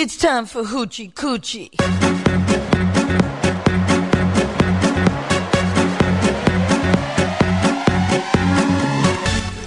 [0.00, 1.70] It's time for Hoochie Coochie.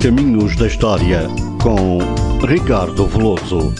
[0.00, 1.26] Caminhos da história
[1.62, 1.98] com
[2.46, 3.72] Ricardo Veloso.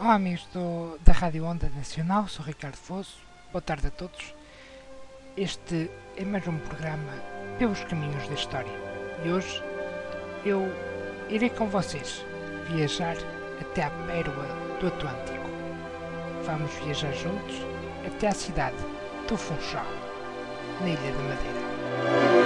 [0.00, 3.18] Olá amigos do- da Rádio Onda Nacional, sou Ricardo Fosso,
[3.52, 4.34] boa tarde a todos.
[5.36, 7.12] Este é mais um programa
[7.58, 8.72] pelos caminhos da história
[9.24, 9.62] e hoje
[10.44, 10.66] eu
[11.28, 12.24] irei com vocês
[12.68, 13.16] viajar
[13.60, 14.48] até à pérola
[14.80, 15.48] do Atlântico.
[16.44, 17.56] Vamos viajar juntos
[18.06, 18.76] até à cidade
[19.28, 19.84] do Funchal,
[20.80, 22.39] na Ilha da Madeira.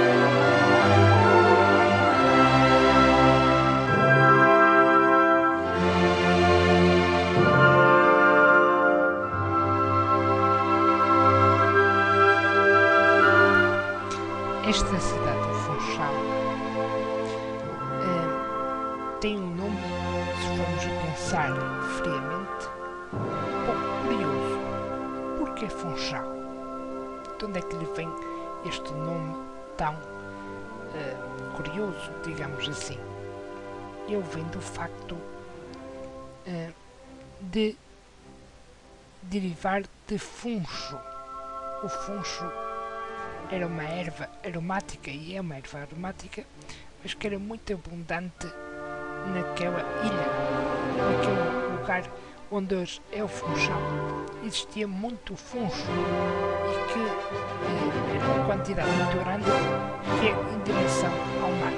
[25.84, 26.24] Funchal?
[27.38, 28.08] De onde é que lhe vem
[28.64, 29.36] este nome
[29.76, 29.94] tão
[30.94, 31.14] eh,
[31.54, 32.98] curioso, digamos assim?
[34.08, 35.18] Ele vem do facto
[36.46, 36.70] eh,
[37.38, 37.76] de
[39.24, 40.98] derivar de funcho.
[41.82, 42.50] O funcho
[43.50, 46.46] era uma erva aromática e é uma erva aromática,
[47.02, 48.46] mas que era muito abundante
[49.34, 50.26] naquela ilha,
[50.96, 52.04] naquele lugar
[52.54, 53.82] onde hoje é o Funchal.
[54.44, 55.90] Existia muito funcho
[56.70, 59.50] e que eh, era uma quantidade muito grande
[60.20, 61.10] que é em direção
[61.42, 61.72] ao mar.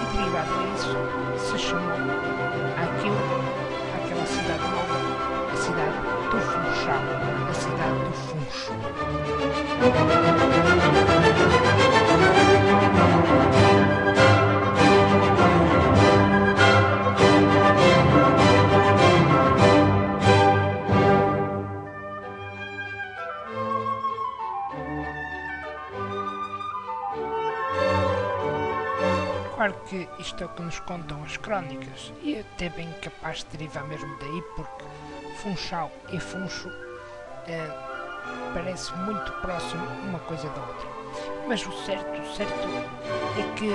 [0.00, 0.94] E derivado disso
[1.38, 1.90] se chamou
[2.76, 3.22] aquilo,
[3.96, 4.96] aquela cidade nova,
[5.52, 5.98] a cidade
[6.30, 7.02] do Funchal,
[7.48, 8.72] a cidade do Funcho.
[30.22, 33.84] Isto é o que nos contam as crónicas e é até bem capaz de derivar
[33.86, 34.84] mesmo daí porque
[35.42, 36.68] Funchal e Funcho
[37.48, 37.70] eh,
[38.54, 40.88] parece muito próximo uma coisa da outra.
[41.48, 42.52] Mas o certo, o certo
[43.36, 43.68] é que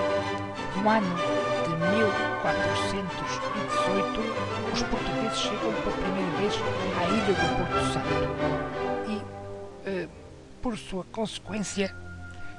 [0.80, 1.16] no ano
[1.66, 4.22] de 1418
[4.74, 6.54] os portugueses chegam pela primeira vez
[6.98, 8.16] à ilha do Porto Santo
[9.10, 9.22] e
[9.90, 10.08] eh,
[10.62, 11.94] por sua consequência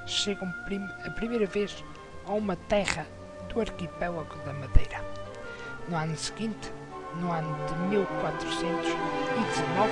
[0.05, 1.83] chegam prim- a primeira vez
[2.27, 3.07] a uma terra
[3.53, 5.03] do arquipélago da Madeira.
[5.87, 6.71] No ano seguinte,
[7.19, 9.91] no ano de 1419,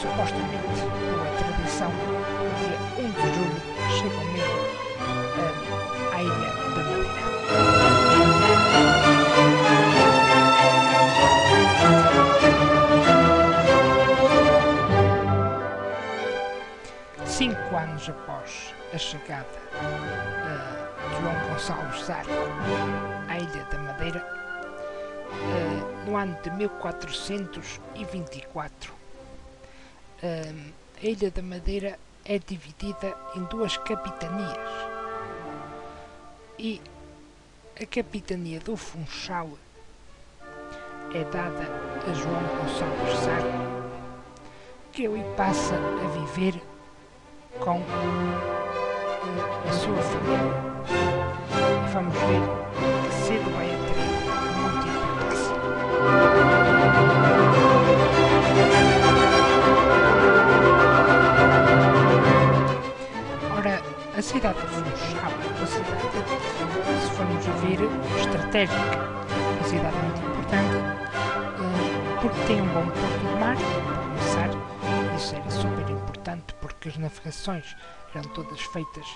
[0.00, 3.60] supostamente, pela tradição, no dia 1 de julho,
[3.90, 4.60] chegam mesmo
[5.00, 7.18] ah, à Ilha da Madeira.
[17.26, 19.58] Cinco anos após a chegada
[21.58, 22.30] Gonçalves Zarco
[23.28, 24.24] à Ilha da Madeira,
[25.32, 28.94] ah, no ano de 1424,
[30.22, 30.54] ah,
[31.02, 34.70] a Ilha da Madeira é dividida em duas capitanias.
[36.56, 36.80] E
[37.74, 39.50] a capitania do Funchal
[41.12, 41.66] é dada
[42.08, 43.48] a João Gonçalves Zarco,
[44.92, 46.62] que ali passa a viver
[47.58, 47.84] com eh,
[49.68, 50.67] a sua família.
[51.92, 52.42] Vamos ver
[53.02, 53.68] que cedo vai
[54.88, 55.54] importância.
[63.56, 63.82] Ora,
[64.16, 66.02] a cidade de é uma cidade,
[67.00, 67.80] se formos ver,
[68.20, 68.98] estratégica.
[69.58, 73.56] Uma cidade muito importante, eh, porque tem um bom porto de mar,
[73.86, 74.50] para começar,
[75.16, 77.76] isso era super importante porque as navegações
[78.14, 79.06] eram todas feitas,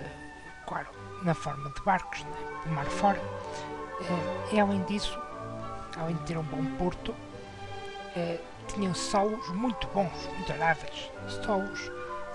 [0.00, 0.25] eh,
[0.66, 0.88] claro,
[1.22, 3.20] na forma de barcos, né, de mar fora.
[4.00, 5.18] Eh, e além disso,
[5.96, 7.14] além de ter um bom porto,
[8.16, 11.10] eh, tinham solos muito bons, muito aráveis,
[11.44, 11.90] solos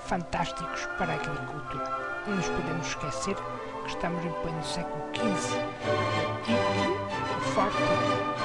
[0.06, 2.24] fantásticos para a agricultura.
[2.28, 5.58] Não nos podemos esquecer que estamos em pleno século XV
[6.44, 8.42] e que o facto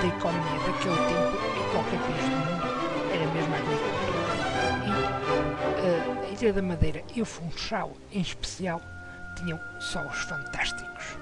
[0.00, 2.66] da economia daquele tempo em qualquer país do mundo
[3.12, 3.91] era mesmo a agricultura.
[6.02, 8.82] A Ilha da Madeira e o Funchal, em especial,
[9.36, 11.16] tinham solos fantásticos.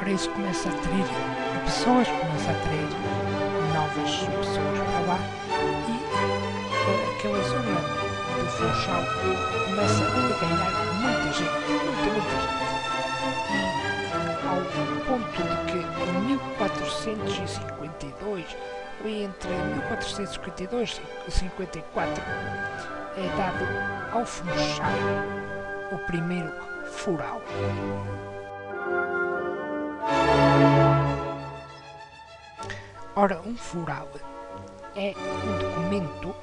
[0.00, 1.06] Ora, isso começa a atrair
[1.64, 2.90] pessoas, começa a atrair
[3.74, 5.18] novas pessoas para lá
[5.88, 5.96] e
[7.16, 7.80] aquela zona
[8.38, 9.02] do Funchal
[9.66, 10.10] começa a
[10.40, 12.66] ganhar muita gente, muita, muita gente.
[13.50, 13.85] E
[14.48, 14.62] ao
[15.04, 18.56] ponto de que em 1452,
[19.00, 22.22] ali entre 1452 e 54,
[23.16, 23.64] é dado
[24.12, 24.94] ao Funchal
[25.92, 26.52] o primeiro
[26.92, 27.42] fural.
[33.14, 34.08] Ora, um fural
[34.94, 36.34] é um documento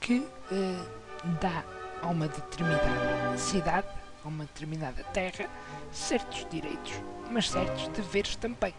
[0.00, 0.84] que eh,
[1.40, 1.64] dá
[2.02, 3.86] a uma determinada cidade,
[4.24, 5.48] a uma determinada terra,
[5.92, 6.92] certos direitos,
[7.30, 8.74] mas certos deveres também.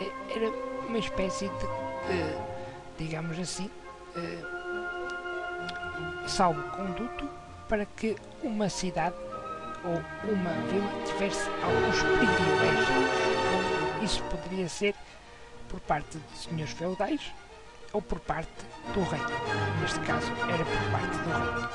[0.00, 0.48] Eh, era
[0.86, 1.66] uma espécie de,
[2.98, 3.70] digamos assim,
[4.16, 4.42] eh,
[6.26, 7.30] salvo-conduto
[7.68, 9.14] para que uma cidade
[9.84, 12.98] ou uma vila tivesse alguns privilégios.
[14.02, 14.96] Isso poderia ser
[15.68, 17.32] por parte de senhores feudais
[17.92, 18.50] ou por parte
[18.92, 19.20] do rei.
[19.80, 21.68] Neste caso era por parte do rei.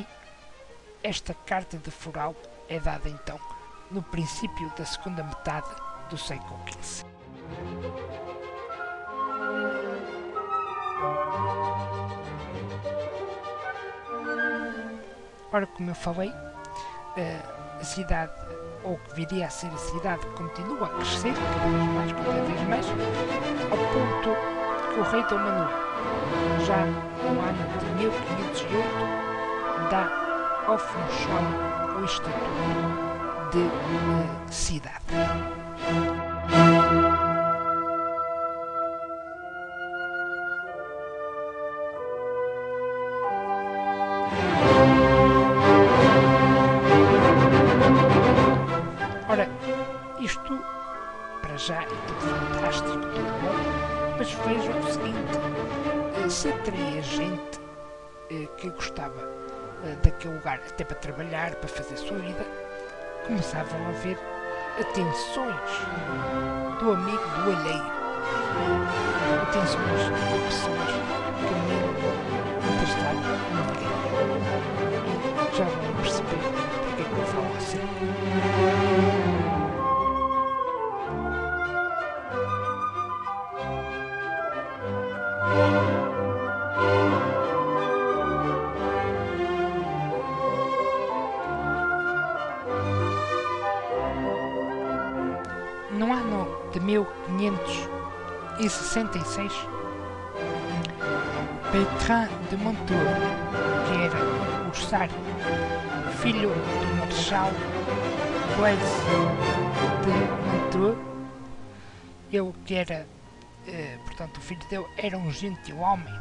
[0.00, 0.06] E
[1.02, 2.34] esta carta de foral
[2.68, 3.38] é dada então
[3.90, 5.68] no princípio da segunda metade
[6.10, 7.06] do século XV.
[15.52, 16.32] Ora, como eu falei,
[17.16, 17.40] eh,
[17.80, 18.32] a cidade,
[18.82, 22.60] ou que viria a ser a cidade, continua a crescer cada vez mais, cada vez
[22.68, 22.86] mais,
[23.70, 24.30] ao ponto
[24.92, 25.70] que o rei Dom Manu,
[26.66, 30.25] já no ano de 1508, dá
[30.66, 31.44] ao Funchal
[32.00, 32.40] o estatuto
[33.52, 34.94] de cidade.
[49.28, 49.48] Ora,
[50.18, 50.58] isto
[51.42, 55.38] para já é tudo fantástico, tudo bom, mas vejam o seguinte:
[56.24, 57.60] eh, se atraía gente
[58.30, 59.45] eh, que gostava
[60.26, 62.44] daquele lugar até para trabalhar, para fazer a sua vida,
[63.26, 64.18] começavam a ver
[64.80, 65.54] atenções
[66.80, 67.86] do amigo do alheio.
[69.42, 70.90] Atenções de pessoas
[71.38, 71.80] que nem
[72.74, 73.94] interessavam em ninguém.
[75.56, 76.40] Já vão perceber
[76.84, 77.84] porque é que eu falo assim.
[97.36, 99.52] 1566,
[101.70, 102.96] Bertrand de Montour,
[103.86, 104.16] que era
[104.62, 105.14] um corsário
[106.20, 107.50] filho do Marechal
[108.56, 108.80] Blaise
[110.02, 110.10] de
[110.46, 110.96] Mantua,
[112.32, 113.06] ele que era,
[113.68, 116.14] eh, portanto, o filho dele era um gentil homem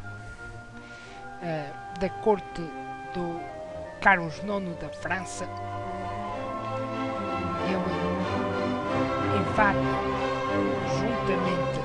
[1.42, 2.62] eh, da corte
[3.14, 3.40] do
[4.02, 5.48] Carlos IX da França.
[7.68, 7.80] Ele
[9.40, 10.25] invade
[10.98, 11.80] juntamente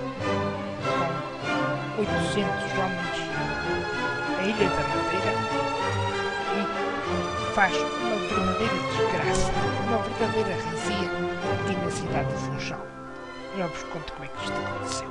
[1.97, 3.19] com 800 homens
[4.39, 5.33] a Ilha da Madeira
[6.57, 6.61] e
[7.55, 9.53] faz uma verdadeira desgraça,
[9.87, 11.11] uma verdadeira razia
[11.55, 12.87] aqui na cidade de Funchal.
[13.59, 15.11] Já vos conto como é que isto aconteceu.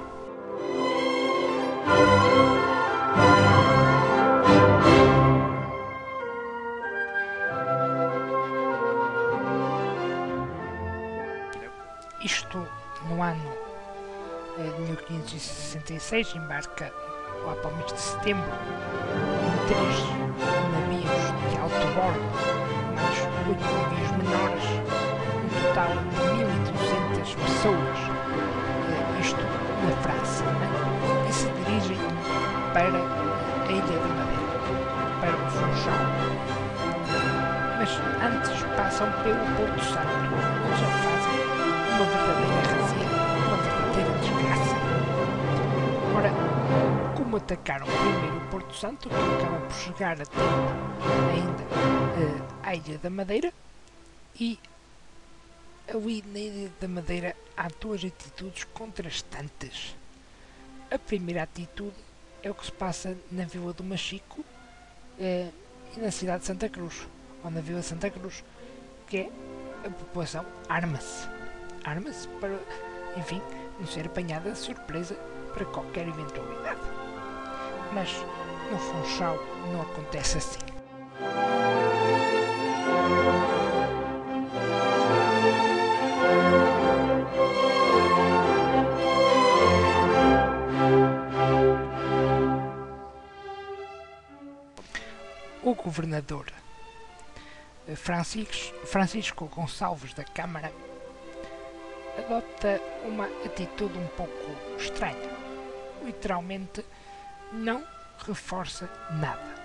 [14.60, 16.92] De 1566 embarca
[17.46, 18.51] lá para o mês de setembro
[19.46, 19.96] em três
[20.74, 22.28] navios de alto bordo,
[22.94, 24.68] mais oito navios menores,
[25.39, 26.44] um total de
[27.24, 28.00] 1.200 pessoas,
[28.89, 30.68] eh, isto na França, né?
[31.30, 31.98] e se dirigem
[32.74, 34.60] para a Ilha da Madeira,
[35.22, 36.04] para o Funchal.
[37.78, 40.16] Mas antes passam pelo Porto Santo,
[40.66, 41.38] onde já fazem
[41.96, 42.79] uma verdadeira
[47.50, 50.39] atacaram primeiro o Porto Santo, que acaba por chegar a tempo
[51.34, 51.63] ainda
[52.22, 53.51] eh, à Ilha da Madeira,
[54.39, 54.60] e
[55.88, 59.96] ali na Ilha da Madeira há duas atitudes contrastantes.
[60.91, 61.96] A primeira atitude
[62.44, 64.46] é o que se passa na Vila do Machico
[65.20, 65.50] eh,
[65.98, 67.08] e na cidade de Santa Cruz,
[67.44, 68.44] ou na Vila Santa Cruz,
[69.08, 69.29] que é
[69.88, 71.27] a população arma-se.
[71.84, 72.60] Arma-se para,
[73.18, 73.41] enfim,
[73.79, 75.15] não ser apanhada de surpresa
[75.51, 76.99] para qualquer eventualidade.
[77.93, 78.13] Mas
[78.72, 79.38] no Funchal
[79.72, 80.60] não acontece assim.
[95.62, 96.46] O governador
[97.88, 100.72] eh, Francisco, Francisco Gonçalves da Câmara
[102.17, 105.29] adota uma atitude um pouco estranha.
[106.03, 106.84] Literalmente,
[107.51, 107.84] não
[108.25, 109.56] reforça nada.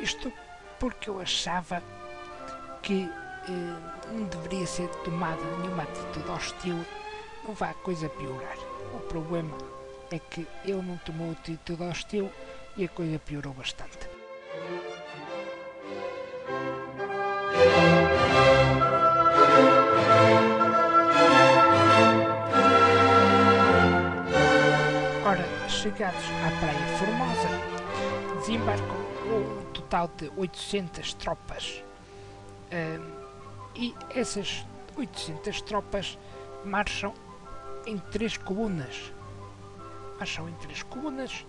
[0.00, 0.32] Isto
[0.78, 1.82] porque eu achava
[2.82, 3.08] que
[3.48, 6.84] eh, não deveria ser tomada nenhuma atitude hostil,
[7.44, 8.56] não vá a coisa piorar.
[8.94, 9.56] O problema
[10.10, 12.30] é que ele não tomou atitude hostil
[12.76, 14.13] e a coisa piorou bastante.
[25.94, 28.96] Chegados à Praia Formosa, desembarcam
[29.28, 31.84] um total de 800 tropas.
[32.72, 33.12] Ahm,
[33.76, 36.18] e essas 800 tropas
[36.64, 37.14] marcham
[37.86, 39.12] em três colunas.
[40.18, 41.46] Marcham em três colunas,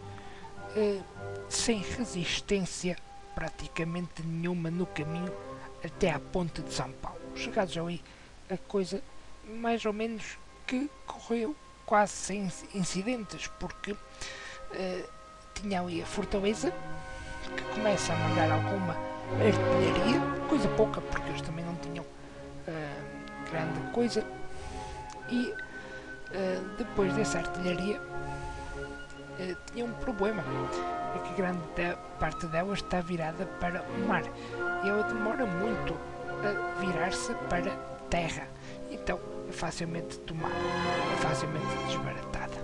[0.76, 1.02] eh,
[1.50, 2.96] sem resistência
[3.34, 5.34] praticamente nenhuma no caminho
[5.84, 7.20] até à ponte de São Paulo.
[7.36, 8.00] Chegados ali,
[8.48, 9.02] a coisa
[9.44, 10.38] mais ou menos
[10.68, 11.56] que correu
[11.86, 13.96] quase sem incidentes, porque
[14.74, 15.06] eh,
[15.54, 16.74] tinha ali a fortaleza
[17.56, 18.96] que começa a mandar alguma
[19.34, 22.06] artilharia, coisa pouca, porque eles também não tinham
[22.68, 22.94] eh,
[23.52, 24.26] grande coisa,
[25.30, 25.54] e
[26.34, 28.02] eh, depois dessa artilharia
[29.74, 30.42] tinha um problema,
[31.14, 34.24] é que grande de- parte dela está virada para o mar,
[34.84, 35.94] e ela demora muito
[36.42, 37.70] a virar-se para
[38.10, 38.48] terra,
[38.90, 39.20] então
[39.56, 40.54] facilmente tomada,
[41.14, 42.56] é facilmente desbaratada.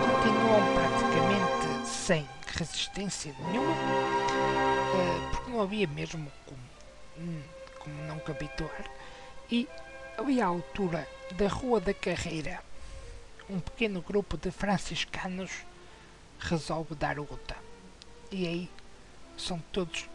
[0.00, 6.60] continuam praticamente sem resistência nenhuma, eh, porque não havia mesmo como,
[7.18, 7.42] hum,
[7.78, 8.84] como não capitular,
[9.50, 9.68] e
[10.32, 12.62] ali à altura da Rua da Carreira,
[13.50, 15.50] um pequeno grupo de franciscanos
[16.38, 17.54] resolve dar luta.
[18.30, 18.70] E aí
[19.36, 20.08] são todos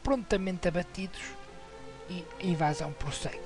[0.00, 1.20] prontamente abatidos
[2.08, 3.40] e a invasão prossegue.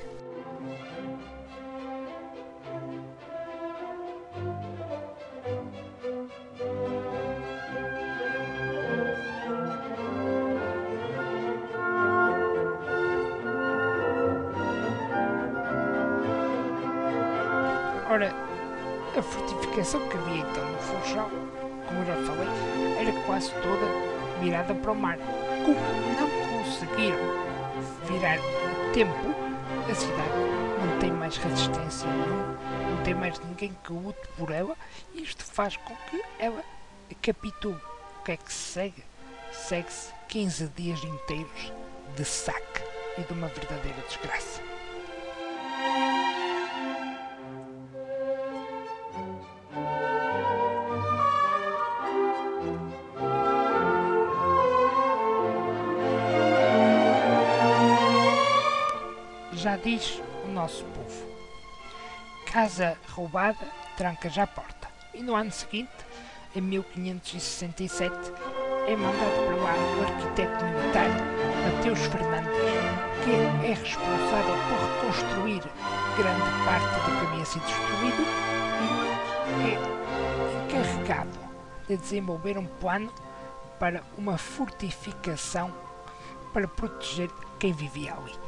[19.89, 21.31] Fortificação que havia então no Funchal,
[21.87, 22.49] como já falei,
[22.99, 23.87] era quase toda
[24.41, 25.17] virada para o mar.
[25.65, 25.81] Como
[26.21, 27.19] não conseguiram
[28.07, 29.35] virar o tempo,
[29.91, 30.29] a cidade
[30.85, 34.77] não tem mais resistência, não, não tem mais ninguém que lute por ela,
[35.15, 36.63] e isto faz com que ela
[37.23, 37.81] capitule.
[38.21, 39.05] O que é que se segue?
[39.51, 41.73] Segue-se 15 dias inteiros
[42.15, 42.83] de saque
[43.17, 44.61] e de uma verdadeira desgraça.
[59.69, 61.27] Já diz o nosso povo:
[62.51, 64.89] casa roubada, tranca já a porta.
[65.13, 65.93] E no ano seguinte,
[66.57, 68.15] em 1567,
[68.87, 71.11] é mandado para lá o arquiteto militar
[71.65, 72.51] Mateus Fernandes,
[73.23, 75.61] que é responsável por reconstruir
[76.17, 78.23] grande parte do que havia sido destruído
[79.53, 79.77] e é
[80.65, 81.39] encarregado
[81.87, 83.13] de desenvolver um plano
[83.79, 85.71] para uma fortificação
[86.55, 88.48] para proteger quem vivia ali.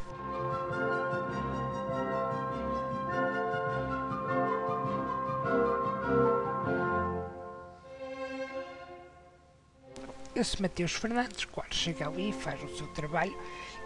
[10.40, 13.36] Esse Mateus Fernandes, quando chega ali, faz o seu trabalho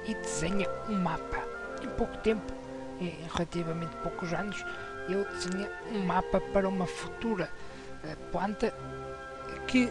[0.07, 1.43] e desenha um mapa.
[1.83, 2.55] Em pouco tempo,
[3.01, 4.65] em relativamente poucos anos,
[5.09, 7.51] ele desenha um mapa para uma futura
[8.05, 8.73] uh, planta
[9.67, 9.87] que,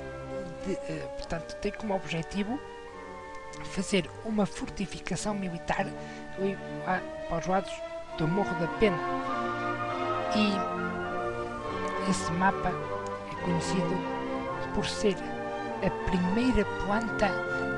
[0.65, 2.57] de, uh, portanto, tem como objetivo
[3.65, 5.85] fazer uma fortificação militar
[6.37, 6.57] ali
[7.27, 7.73] para os lados
[8.17, 8.97] do Morro da Pena.
[10.33, 13.97] E esse mapa é conhecido
[14.73, 15.17] por ser
[15.85, 17.29] a primeira planta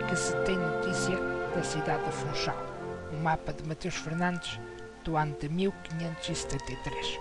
[0.08, 1.18] que se tem notícia
[1.56, 2.66] da cidade de Funchal.
[3.12, 4.60] Um mapa de Mateus Fernandes
[5.04, 7.20] do ano de 1573.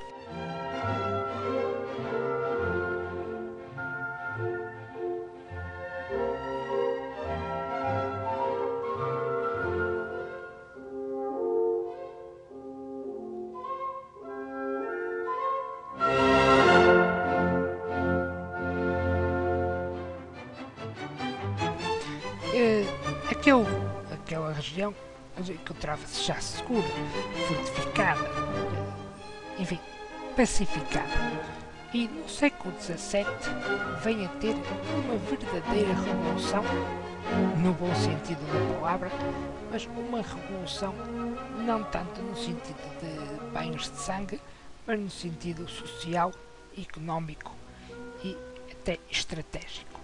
[26.24, 26.88] Já segura,
[27.46, 28.30] fortificada,
[29.58, 29.78] enfim,
[30.34, 31.12] pacificada.
[31.92, 33.26] E no século XVII
[34.02, 34.54] vem a ter
[35.04, 36.64] uma verdadeira revolução,
[37.62, 39.10] no bom sentido da palavra,
[39.70, 40.94] mas uma revolução
[41.66, 44.40] não tanto no sentido de banhos de sangue,
[44.86, 46.32] mas no sentido social,
[46.76, 47.52] económico
[48.24, 48.34] e
[48.72, 50.00] até estratégico.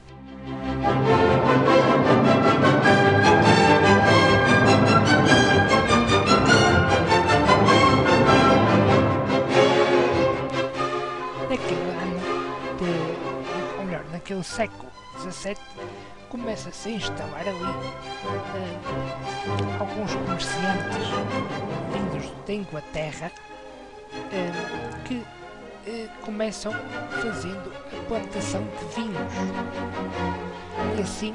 [14.30, 15.56] Melhor, naquele século XVII,
[16.28, 17.64] começa-se a instalar ali
[18.54, 18.78] eh,
[19.80, 21.08] alguns comerciantes
[21.92, 23.32] vindos da Inglaterra
[24.32, 24.52] eh,
[25.04, 25.22] que
[25.86, 26.72] eh, começam
[27.10, 29.32] fazendo a plantação de vinhos
[30.96, 31.34] e assim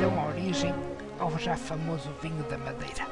[0.00, 0.72] dão origem
[1.18, 3.06] ao já famoso vinho da Madeira.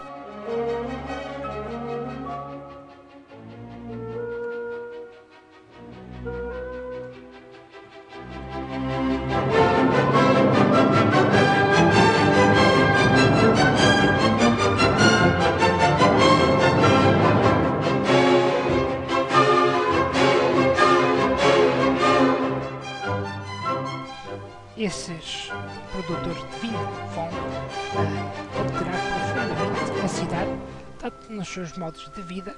[24.83, 25.51] Esses
[25.93, 26.79] produtores de vinho
[27.14, 30.51] vão uh, alterar profundamente a cidade,
[30.99, 32.57] tanto nos seus modos de vida,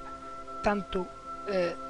[0.62, 1.08] tanto uh,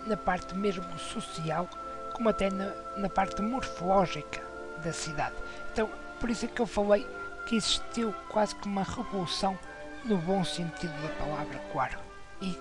[0.07, 1.69] na parte mesmo social,
[2.15, 4.41] como até na, na, parte morfológica
[4.83, 5.35] da cidade.
[5.71, 7.07] Então, por isso é que eu falei
[7.45, 9.59] que existiu quase que uma revolução
[10.03, 11.99] no bom sentido da palavra, claro,
[12.41, 12.59] e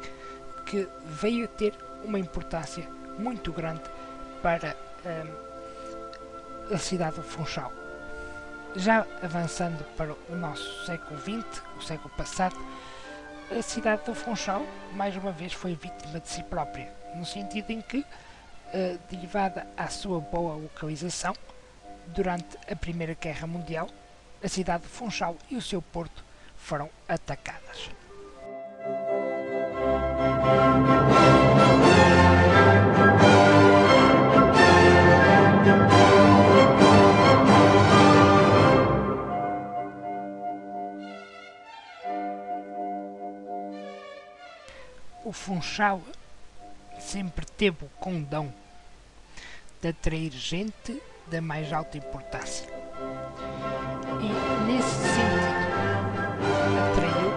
[0.65, 2.85] que veio a ter uma importância
[3.17, 3.83] muito grande
[4.41, 4.75] para
[6.73, 7.71] a cidade do Funchal.
[8.75, 12.55] Já avançando para o nosso século XX, o século passado,
[13.51, 17.81] a cidade do Funchal mais uma vez foi vítima de si própria, no sentido em
[17.81, 18.05] que,
[18.73, 21.35] eh, derivada à sua boa localização,
[22.07, 23.89] durante a Primeira Guerra Mundial,
[24.41, 26.23] a cidade de Funchal e o seu porto
[26.55, 27.89] foram atacadas.
[45.41, 45.99] Funchal
[46.99, 48.53] sempre teve o condão
[49.81, 52.69] de atrair gente da mais alta importância.
[54.21, 55.81] E nesse sentido
[56.91, 57.31] atraiu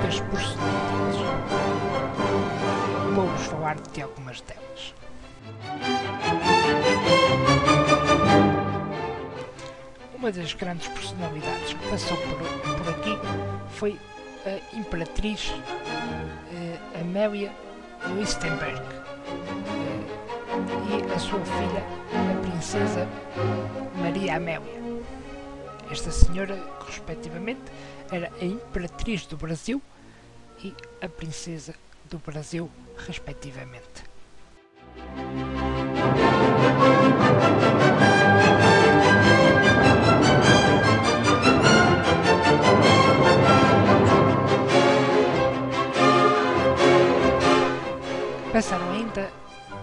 [0.00, 1.18] grandes personalidades.
[3.14, 4.94] Vou-vos falar de algumas delas.
[10.14, 12.38] Uma das grandes personalidades que passou por,
[12.78, 13.18] por aqui
[13.72, 14.00] foi
[14.44, 17.52] a Imperatriz uh, Amélia
[18.16, 19.08] Lichtenberg uh,
[20.90, 23.06] e a sua filha, a Princesa
[24.00, 24.78] Maria Amélia.
[25.90, 27.62] Esta senhora, respectivamente,
[28.10, 29.82] era a Imperatriz do Brasil
[30.62, 31.74] e a Princesa
[32.10, 32.70] do Brasil,
[33.06, 34.04] respectivamente.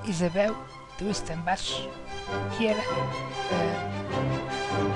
[0.08, 0.56] Isabel
[0.98, 1.90] de Wistenbach,
[2.58, 2.82] que era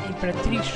[0.05, 0.67] a imperatriz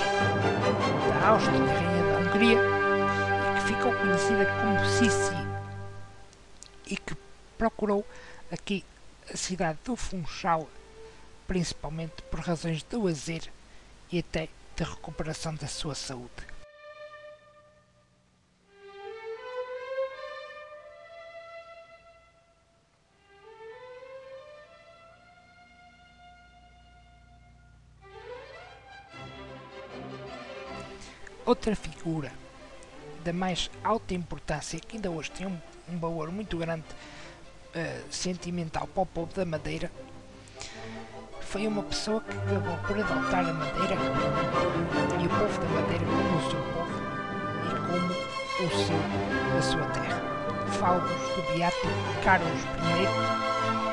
[1.10, 5.36] da Áustria e rainha da Hungria, e que ficou conhecida como Sissi,
[6.88, 7.16] e que
[7.58, 8.06] procurou
[8.52, 8.84] aqui
[9.32, 10.68] a cidade do Funchal,
[11.48, 13.44] principalmente por razões de lazer
[14.12, 16.53] e até de recuperação da sua saúde.
[31.46, 32.32] Outra figura
[33.24, 35.58] da mais alta importância, que ainda hoje tem um,
[35.90, 36.86] um valor muito grande
[37.76, 39.92] uh, sentimental para o povo da Madeira,
[41.42, 43.96] foi uma pessoa que acabou por adotar a Madeira
[45.22, 46.96] e o povo da Madeira como o seu povo
[47.68, 48.14] e como
[48.64, 49.02] o seu,
[49.58, 50.22] a sua terra.
[50.80, 51.88] Falo-vos do Beato
[52.24, 53.06] Carlos I,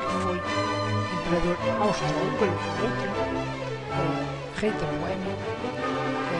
[0.07, 0.37] que foi
[1.19, 2.55] imperador austro-húngaro,
[4.57, 6.30] rei da Boémia, uh,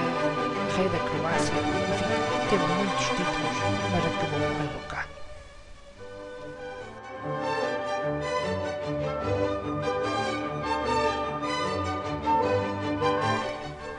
[0.77, 2.05] rei da Croácia, enfim,
[2.49, 3.57] teve muitos títulos,
[3.91, 5.05] mas acabou morrendo cá.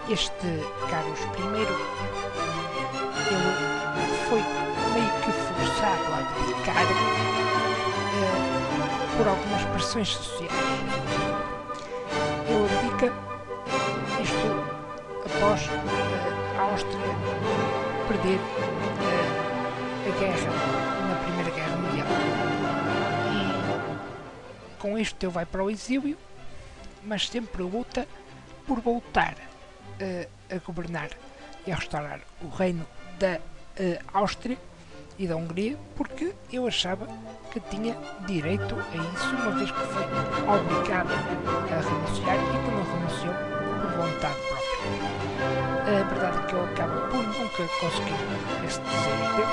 [0.09, 0.51] Este
[0.91, 1.77] Carlos I, ele
[4.29, 4.43] foi
[4.95, 6.87] meio que forçado a abdicar
[8.15, 8.37] uh,
[9.17, 10.53] por algumas pressões sociais.
[12.49, 13.09] Ele abdica
[14.23, 14.49] isto
[15.27, 15.61] após
[18.23, 20.51] perder uh, a guerra
[21.09, 22.07] na Primeira Guerra Mundial.
[24.71, 26.17] E com isto ele vai para o exílio,
[27.03, 28.07] mas sempre luta
[28.67, 31.11] por voltar uh, a governar
[31.67, 32.87] e a restaurar o reino
[33.19, 34.59] da uh, Áustria
[35.19, 37.07] e da Hungria, porque eu achava
[37.53, 40.05] que tinha direito a isso, uma vez que foi
[40.49, 43.62] obrigado a renunciar e que não renunciou
[43.97, 44.73] vontade própria.
[45.83, 48.17] A verdade é que eu acabo por nunca conseguir
[48.67, 49.45] esse desejo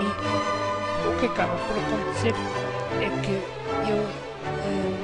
[0.00, 2.34] e o que acaba por acontecer
[3.00, 3.34] é que
[3.90, 4.94] eu uh,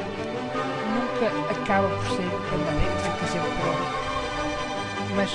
[0.95, 1.27] nunca
[1.61, 4.01] acaba por ser que fica sempre ali
[5.15, 5.31] mas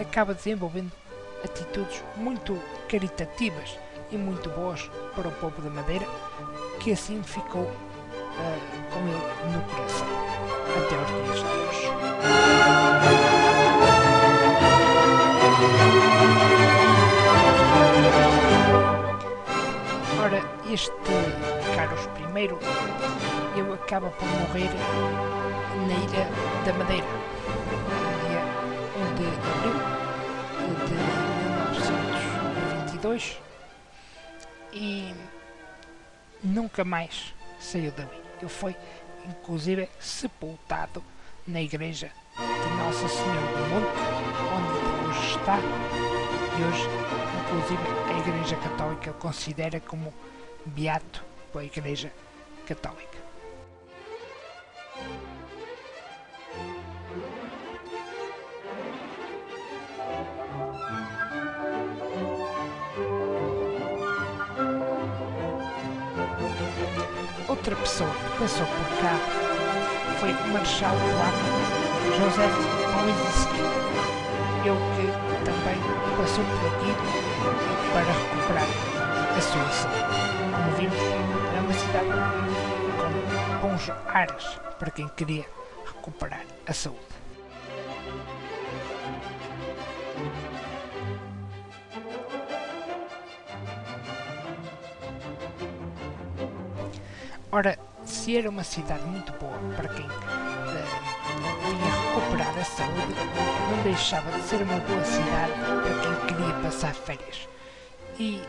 [0.00, 0.90] acaba desenvolvendo
[1.44, 3.78] atitudes muito caritativas
[4.10, 6.06] e muito boas para o povo da Madeira,
[6.80, 7.70] que assim ficou
[8.36, 10.06] com ele no coração
[10.76, 11.86] até aos dias de hoje.
[20.22, 20.92] Ora, este
[21.74, 24.70] Carlos I ele acaba por morrer
[25.86, 26.24] na ilha
[26.64, 27.06] da Madeira,
[29.16, 29.76] de abril
[30.86, 30.94] de
[32.92, 33.40] 1922
[34.72, 35.14] e
[36.42, 38.25] nunca mais saiu dali.
[38.40, 38.76] Ele foi
[39.28, 41.02] inclusive sepultado
[41.46, 44.16] na igreja de Nossa Senhora do Monte,
[44.56, 46.88] onde hoje está, e hoje,
[47.40, 50.12] inclusive, a Igreja Católica o considera como
[50.64, 52.12] beato pela Igreja
[52.66, 53.15] Católica.
[67.66, 69.18] Outra pessoa que passou por cá
[70.20, 71.46] foi o Marechal Polaco
[72.16, 72.46] José
[72.94, 73.60] Wojcicki.
[74.64, 75.06] Ele que
[75.44, 75.78] também
[76.16, 76.92] passou por aqui
[77.92, 78.68] para recuperar
[79.36, 79.98] a sua saúde.
[80.52, 81.02] Como vimos,
[81.56, 82.14] é uma cidade
[83.60, 84.46] com bons ares
[84.78, 85.44] para quem queria
[85.86, 87.15] recuperar a saúde.
[97.52, 100.10] Ora, se era uma cidade muito boa para quem uh,
[102.14, 103.14] recuperar a saúde,
[103.70, 107.48] não deixava de ser uma boa cidade para quem queria passar férias.
[108.18, 108.42] E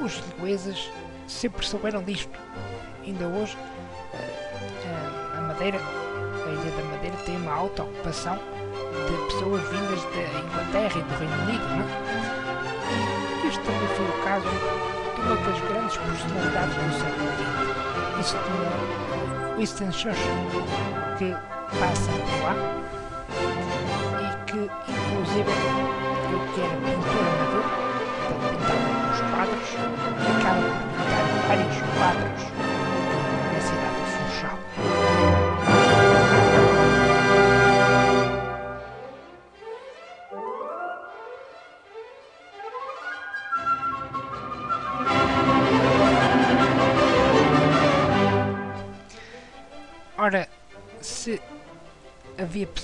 [0.00, 0.90] os ingleses
[1.28, 2.38] sempre souberam disto.
[3.04, 3.56] Ainda hoje,
[5.36, 10.98] a Madeira, a Ilha da Madeira, tem uma alta ocupação de pessoas vindas da Inglaterra
[10.98, 11.86] e do Reino Unido, não?
[13.44, 17.51] E este também foi o caso de uma das grandes personalidades do século XX.
[18.22, 20.14] Isso de Winston Churchill,
[21.18, 21.34] que
[21.80, 22.54] passa por lá
[24.20, 25.50] e que, inclusive,
[26.30, 27.66] eu que era pintor amador,
[28.28, 29.70] portanto, alguns quadros,
[30.38, 32.42] acaba por pintar vários quadros
[33.52, 34.58] na cidade de Funchal.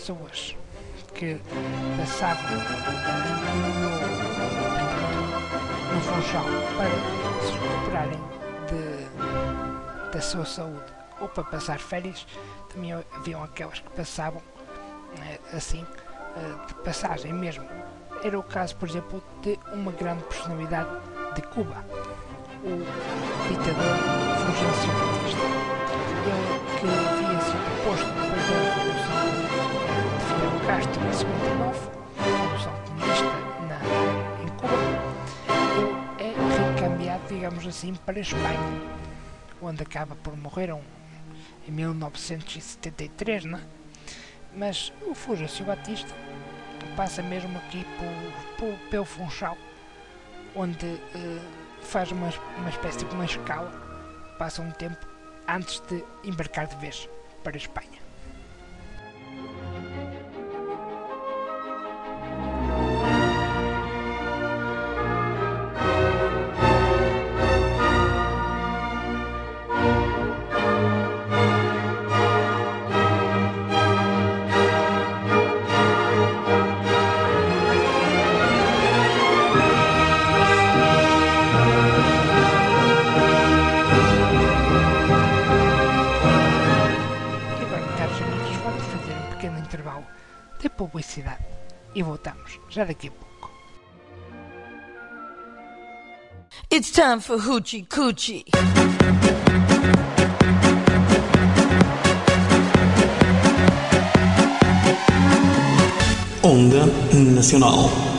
[0.09, 0.57] Pessoas
[1.15, 1.39] que
[1.99, 2.59] passavam no,
[5.95, 6.45] no Funchal
[6.77, 6.91] para
[7.45, 8.21] se recuperarem
[8.69, 12.27] de, da sua saúde ou para passar férias,
[12.73, 14.41] também haviam aquelas que passavam
[15.21, 15.85] eh, assim,
[16.37, 17.69] eh, de passagem mesmo.
[18.25, 20.89] Era o caso, por exemplo, de uma grande personalidade
[21.35, 21.85] de Cuba,
[22.65, 22.79] o
[23.49, 23.99] ditador
[24.39, 25.45] Fulgêncio Batista.
[26.25, 28.19] Ele que havia sido posto
[28.49, 28.78] Revolução de
[30.79, 33.25] Em 59, a Revolução Comunista
[33.67, 33.81] na,
[34.45, 34.79] em Cuba,
[36.21, 38.61] ele é recambiado, digamos assim, para a Espanha,
[39.61, 40.81] onde acaba por morrer um,
[41.67, 43.63] em 1973, não é?
[44.55, 46.15] Mas o Fulgêncio Batista
[46.97, 49.59] passa mesmo aqui por, por, pelo Funchal,
[50.55, 51.41] onde uh,
[51.83, 53.69] faz uma, uma espécie de uma escala,
[54.39, 55.05] passa um tempo
[55.49, 57.09] antes de embarcar de vez
[57.43, 57.98] para a Espanha.
[92.79, 93.51] Voltamos já daqui a pouco.
[96.71, 98.45] It's time for Hoochie Coochie.
[106.43, 108.18] Onda Nacional.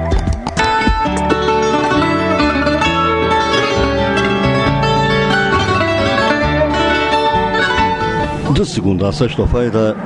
[8.63, 9.97] De segunda a sexta-feira,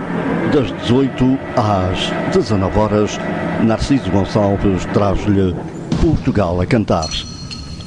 [0.50, 3.20] das 18 às 19 horas,
[3.62, 5.54] Narciso Gonçalves traz-lhe
[6.00, 7.06] Portugal a cantar.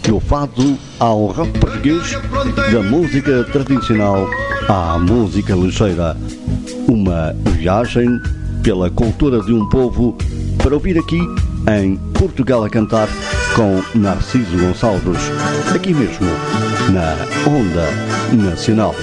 [0.08, 2.12] Do fado ao rap português,
[2.71, 4.27] da música tradicional
[4.67, 6.15] à música ligeira.
[6.88, 8.08] Uma viagem
[8.62, 10.15] pela cultura de um povo
[10.62, 11.19] para ouvir aqui
[11.82, 13.08] em Portugal a cantar
[13.55, 15.32] com Narciso Gonçalves,
[15.73, 16.27] aqui mesmo,
[16.93, 17.15] na
[17.49, 17.89] Onda
[18.51, 18.93] Nacional.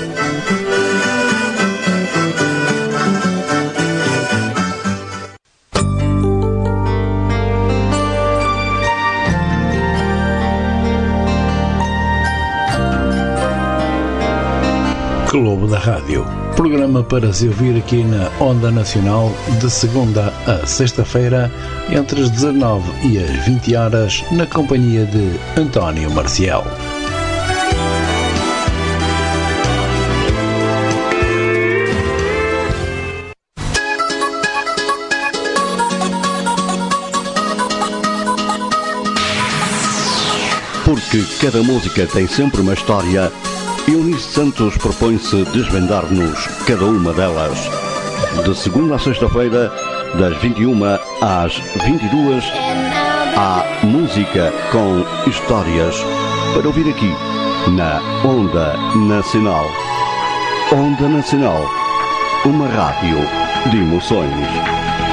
[15.39, 16.25] Globo da Rádio.
[16.57, 21.53] Programa para se ouvir aqui na Onda Nacional de segunda a sexta-feira,
[21.91, 26.65] entre as 19 e as 20 horas, na companhia de António Marcial.
[40.87, 43.31] Porque cada música tem sempre uma história,
[43.89, 47.57] Eunice Santos propõe-se desvendar-nos cada uma delas.
[48.45, 49.73] De segunda a sexta-feira,
[50.19, 50.85] das 21
[51.23, 52.45] às 22,
[53.37, 55.97] há música com histórias
[56.53, 57.15] para ouvir aqui
[57.71, 59.67] na Onda Nacional.
[60.73, 61.65] Onda Nacional,
[62.45, 63.19] uma rádio
[63.71, 65.06] de emoções.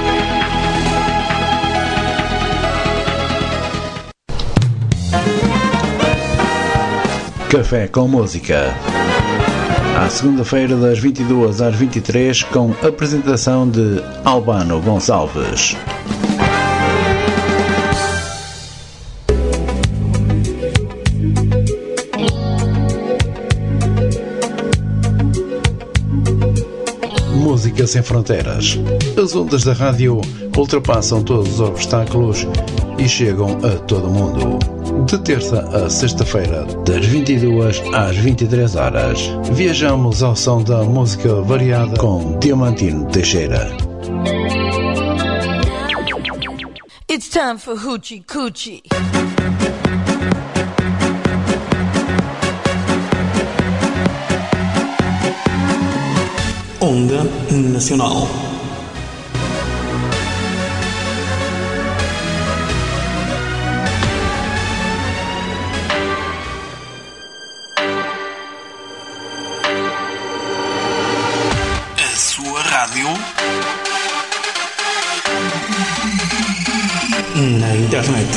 [7.54, 8.74] Café com Música.
[9.96, 15.78] À segunda-feira, das 22 às 23, com apresentação de Albano Gonçalves.
[27.36, 28.80] Música sem fronteiras.
[29.16, 30.22] As ondas da rádio
[30.58, 32.48] ultrapassam todos os obstáculos
[32.98, 34.83] e chegam a todo mundo.
[35.02, 39.20] De terça a sexta-feira, das 22 às 23 horas,
[39.52, 43.70] viajamos ao som da música variada com Diamantino Teixeira.
[47.10, 48.84] It's time for Hoochie Coochie.
[56.80, 58.53] Onda Nacional.
[77.94, 78.28] Internet.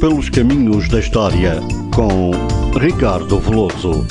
[0.00, 1.60] Pelos caminhos da história,
[1.94, 2.32] com
[2.76, 4.04] Ricardo Veloso.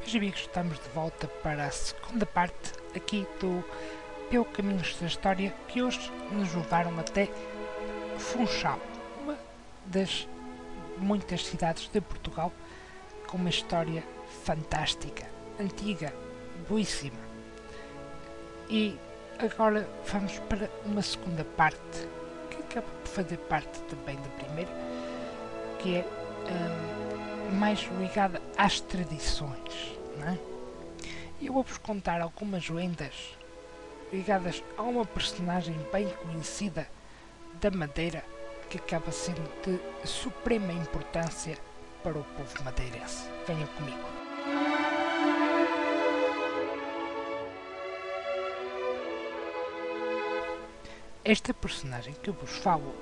[0.00, 3.62] Meus amigos, estamos de volta para a segunda parte aqui do
[4.30, 7.28] Pelo Caminhos da História que hoje nos levaram até
[8.18, 8.80] Funchal,
[9.86, 10.28] das
[10.98, 12.52] muitas cidades de Portugal
[13.26, 14.02] com uma história
[14.44, 15.26] fantástica,
[15.60, 16.12] antiga,
[16.68, 17.18] boíssima.
[18.68, 18.96] E
[19.38, 22.08] agora vamos para uma segunda parte
[22.50, 24.70] que acaba por fazer parte também da primeira,
[25.78, 26.06] que é
[26.50, 29.98] hum, mais ligada às tradições.
[30.18, 30.38] Não é?
[31.40, 33.36] Eu vou-vos contar algumas lendas
[34.12, 36.88] ligadas a uma personagem bem conhecida
[37.60, 38.24] da Madeira
[38.78, 41.56] que acaba sendo de suprema importância
[42.02, 43.28] para o povo madeirense.
[43.46, 43.98] Venham comigo.
[51.24, 52.94] Esta personagem que vos falo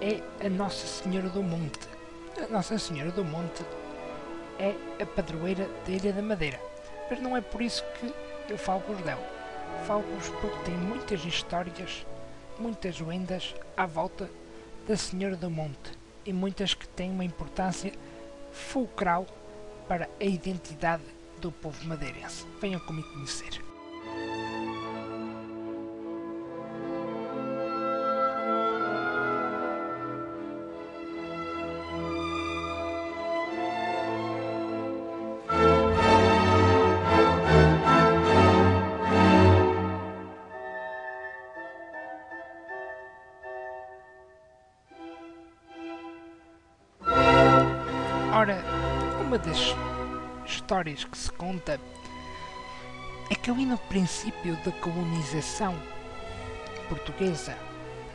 [0.00, 1.88] é a Nossa Senhora do Monte.
[2.42, 3.64] A Nossa Senhora do Monte
[4.58, 6.60] é a padroeira da Ilha da Madeira.
[7.08, 8.12] Mas não é por isso que
[8.52, 9.24] eu falo-vos dela.
[9.86, 12.04] Falo-vos porque tem muitas histórias,
[12.58, 14.28] muitas lendas à volta
[14.88, 15.92] da Senhora do Monte
[16.24, 17.92] e muitas que têm uma importância
[18.50, 19.26] fulcral
[19.86, 21.02] para a identidade
[21.42, 22.46] do povo madeirense.
[22.58, 23.67] Venham comigo conhecer.
[50.88, 51.80] Histórias que se conta
[53.30, 55.74] é que ali no princípio da colonização
[56.88, 57.56] portuguesa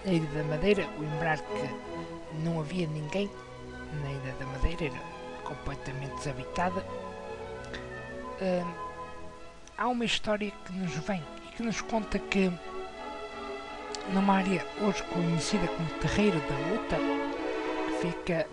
[0.06, 3.30] na Ilha da Madeira, lembrar que não havia ninguém
[4.02, 5.00] na Ilha da Madeira, era
[5.44, 6.86] completamente desabitada,
[8.42, 8.74] hum,
[9.78, 12.52] há uma história que nos vem e que nos conta que
[14.12, 16.98] numa área hoje conhecida como Terreiro da Luta,
[17.86, 18.48] que fica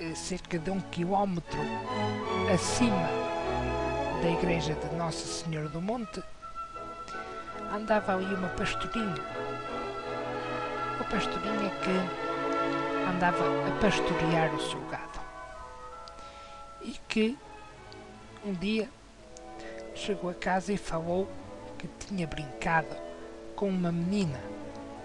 [0.00, 1.58] eh, cerca de um quilómetro
[2.52, 3.23] acima
[4.24, 6.22] da igreja de Nossa Senhora do Monte,
[7.70, 9.22] andava ali uma pastorinha.
[10.94, 15.20] Uma pastorinha que andava a pastorear o seu gado.
[16.80, 17.36] E que
[18.46, 18.88] um dia
[19.94, 21.28] chegou a casa e falou
[21.78, 22.96] que tinha brincado
[23.54, 24.40] com uma menina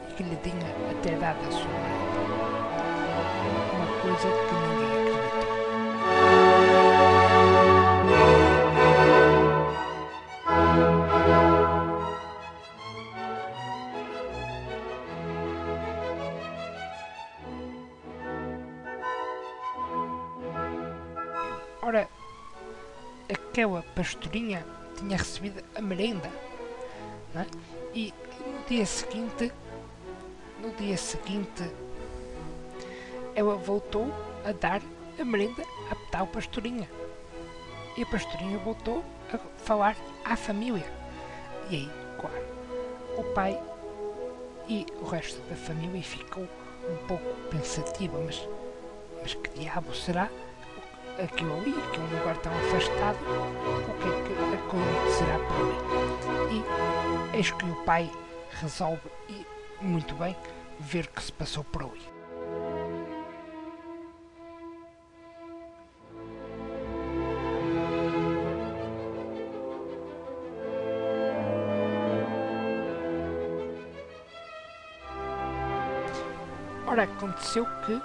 [0.09, 1.99] e que lhe tinha até dado a sua mãe.
[3.75, 4.98] Uma coisa que ninguém
[21.89, 22.07] Ora,
[23.33, 24.63] aquela pastorinha
[24.95, 26.29] tinha recebido a merenda
[27.35, 27.47] é?
[27.95, 28.13] e
[28.45, 29.51] no dia seguinte
[30.61, 31.63] no dia seguinte
[33.33, 34.13] ela voltou
[34.45, 34.83] a dar
[35.19, 36.87] a merenda à tal pastorinha
[37.97, 40.85] E a pastorinha voltou a falar à família.
[41.71, 42.45] E aí, claro,
[43.17, 43.59] o pai
[44.67, 48.47] e o resto da família ficou um pouco pensativa, mas,
[49.23, 50.29] mas que diabo será
[51.21, 53.17] aquilo ali, que é um lugar tão afastado,
[53.87, 55.55] o que é que acontecerá por
[56.47, 56.63] ali?
[57.33, 58.09] E eis que o pai
[58.61, 59.45] resolve, e
[59.81, 60.35] muito bem,
[60.79, 62.19] ver o que se passou por ali.
[76.87, 78.01] Ora, aconteceu que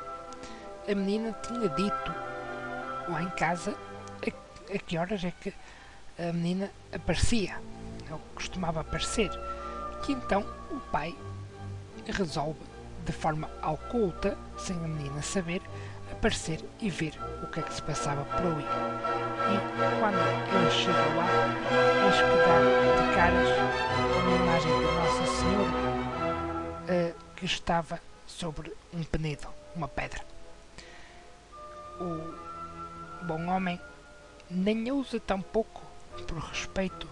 [0.91, 2.34] a menina tinha dito
[3.09, 3.75] lá em casa
[4.23, 5.53] a, a que horas é que
[6.19, 7.57] a menina aparecia,
[8.11, 9.31] ou costumava aparecer.
[10.05, 11.15] Que então o pai
[12.07, 12.61] resolve,
[13.05, 15.63] de forma oculta, sem a menina saber,
[16.11, 18.65] aparecer e ver o que é que se passava por ali.
[19.45, 21.27] E quando ele chega lá,
[22.07, 22.57] eis que dá
[23.01, 23.49] de caras
[24.13, 25.95] com a imagem de Nossa Senhora
[26.85, 30.23] uh, que estava sobre um penedo, uma pedra.
[32.01, 32.44] O
[33.25, 33.81] bom homem
[34.51, 35.83] nem ousa tampouco,
[36.27, 37.09] por respeito,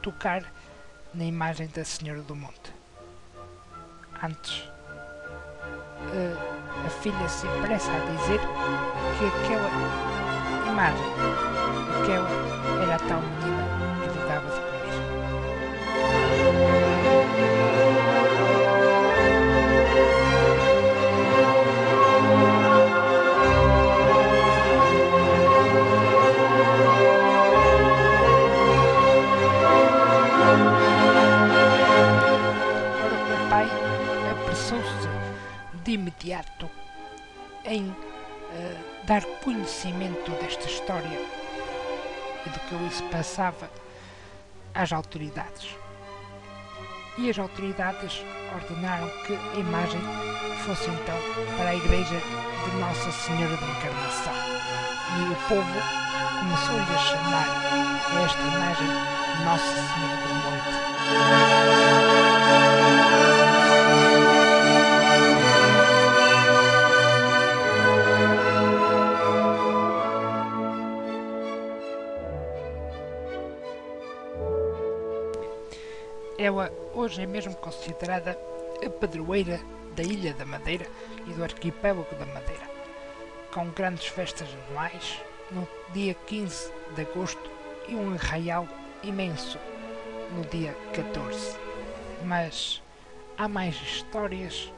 [0.00, 0.44] tocar
[1.12, 2.72] na imagem da Senhora do Monte.
[4.22, 4.68] Antes,
[6.12, 8.40] a, a filha se apressa a dizer
[9.18, 9.70] que aquela
[10.70, 11.06] imagem,
[12.00, 12.28] aquela
[12.82, 13.59] era a tal menina
[39.80, 41.18] conhecimento desta história
[42.44, 43.70] e do que ali se passava
[44.74, 45.74] às autoridades.
[47.16, 48.22] E as autoridades
[48.54, 50.00] ordenaram que a imagem
[50.66, 51.16] fosse então
[51.56, 54.34] para a igreja de Nossa Senhora da Encarnação.
[55.18, 55.80] E o povo
[56.38, 57.46] começou-lhe a chamar
[58.24, 58.88] esta imagem
[59.44, 60.34] Nossa Senhora do
[63.54, 63.59] Monte.
[76.50, 78.36] Ela hoje é mesmo considerada
[78.84, 79.60] a padroeira
[79.94, 80.84] da Ilha da Madeira
[81.24, 82.68] e do arquipélago da Madeira,
[83.54, 85.20] com grandes festas anuais
[85.52, 87.48] no dia 15 de agosto
[87.86, 88.66] e um arraial
[89.04, 89.60] imenso
[90.32, 91.56] no dia 14.
[92.24, 92.82] Mas
[93.38, 94.72] há mais histórias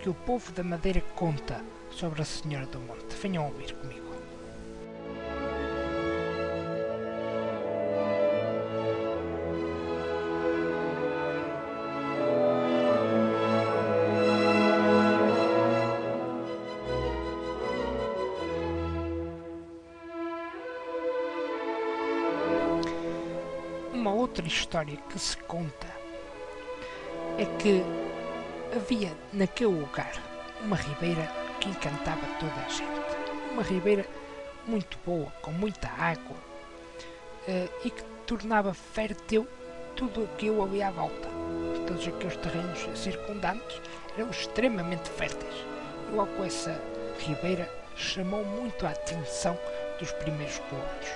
[0.00, 3.14] que o povo da Madeira conta sobre a Senhora do Monte.
[3.20, 4.01] Venham ouvir comigo.
[24.52, 25.86] História que se conta
[27.38, 27.82] é que
[28.74, 30.12] havia naquele lugar
[30.62, 31.28] uma ribeira
[31.60, 33.52] que encantava toda a gente.
[33.52, 34.06] Uma ribeira
[34.66, 36.36] muito boa, com muita água
[37.48, 39.46] uh, e que tornava fértil
[39.96, 41.28] tudo aquilo ali à volta.
[41.86, 43.80] Todos aqueles terrenos circundantes
[44.16, 45.54] eram extremamente férteis.
[46.12, 46.80] Logo essa
[47.18, 49.58] ribeira chamou muito a atenção
[49.98, 51.08] dos primeiros colonos.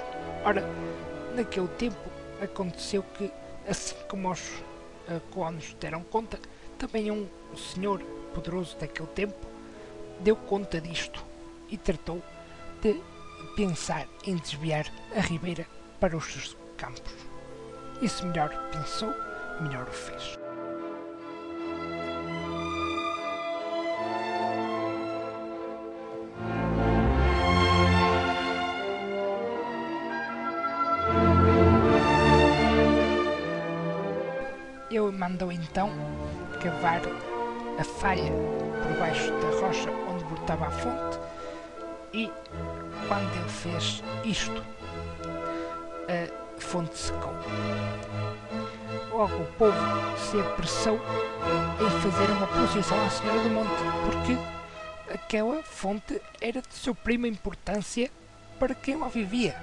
[0.44, 0.62] Ora,
[1.34, 3.30] naquele tempo aconteceu que,
[3.68, 6.38] assim como os uh, colonos deram conta,
[6.78, 7.26] também um
[7.56, 8.00] senhor
[8.34, 9.46] poderoso daquele tempo
[10.20, 11.24] deu conta disto
[11.68, 12.22] e tratou
[12.80, 13.00] de
[13.54, 15.66] pensar em desviar a ribeira
[16.00, 17.12] para os seus campos.
[18.00, 19.12] E se melhor pensou,
[19.60, 20.35] melhor o fez.
[35.76, 35.90] Então
[36.62, 37.02] cavar
[37.78, 38.32] a falha
[38.82, 41.18] por baixo da rocha onde brotava a fonte
[42.14, 42.32] e
[43.06, 44.64] quando ele fez isto,
[46.08, 47.34] a fonte secou.
[49.12, 49.76] Logo o povo
[50.16, 50.98] se apressou
[51.78, 53.68] em fazer uma procissão à Senhora do Monte,
[54.06, 58.10] porque aquela fonte era de suprema importância
[58.58, 59.54] para quem lá vivia.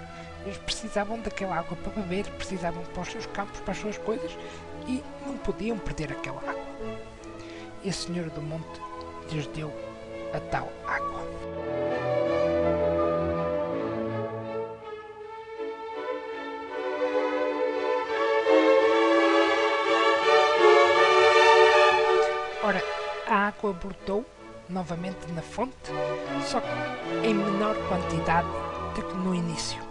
[0.46, 4.32] Eles precisavam daquela água para beber, precisavam para os seus campos, para as suas coisas
[4.88, 6.64] e não podiam perder aquela água.
[7.84, 8.82] E a Senhora do Monte
[9.32, 9.72] lhes deu
[10.34, 11.24] a tal água.
[22.64, 22.82] Ora,
[23.28, 24.26] a água brotou
[24.70, 25.74] novamente na fonte,
[26.46, 28.48] só que em menor quantidade
[28.96, 29.82] do que no início.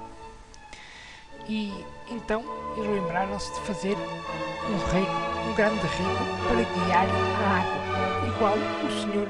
[1.48, 1.72] E
[2.08, 8.56] então eles lembraram-se de fazer um rego, um grande rego, para guiar a água, igual
[8.56, 9.28] o Senhor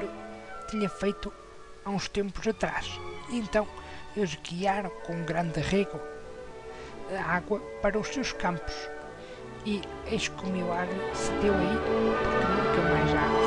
[0.69, 1.31] tinha feito
[1.85, 2.99] há uns tempos atrás.
[3.29, 3.67] E então
[4.15, 5.99] eles guiaram com um grande rego
[7.11, 8.73] a água para os seus campos.
[9.65, 13.43] E eis que o milagre se deu aí, porque nunca mais há água.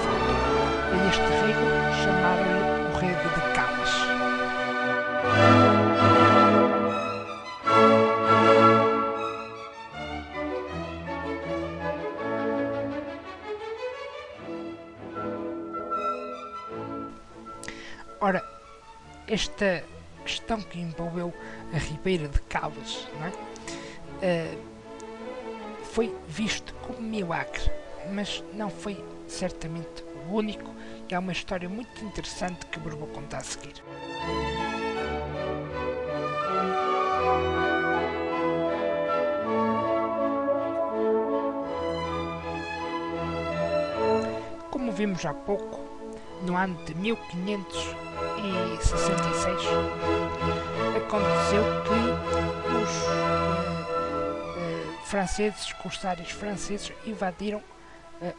[0.93, 1.67] A este rego
[2.03, 3.36] chamaram-lhe o de
[19.37, 19.85] esta
[20.25, 21.33] questão que envolveu
[21.75, 22.41] a Ribeira de
[23.21, 24.55] não é?
[24.57, 27.71] Uh, foi visto como milagre,
[28.13, 30.75] mas não foi certamente o único
[31.11, 33.75] e há uma história muito interessante que vos vou contar a seguir.
[44.71, 45.86] Como vimos há pouco,
[46.47, 49.61] no ano de 1566,
[50.97, 51.91] aconteceu que
[52.73, 53.07] os uh,
[54.55, 57.65] uh, franceses, corsários franceses, invadiram uh,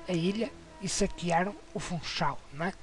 [0.08, 0.50] a ilha
[0.82, 2.74] e saquearam o Funchal, não é?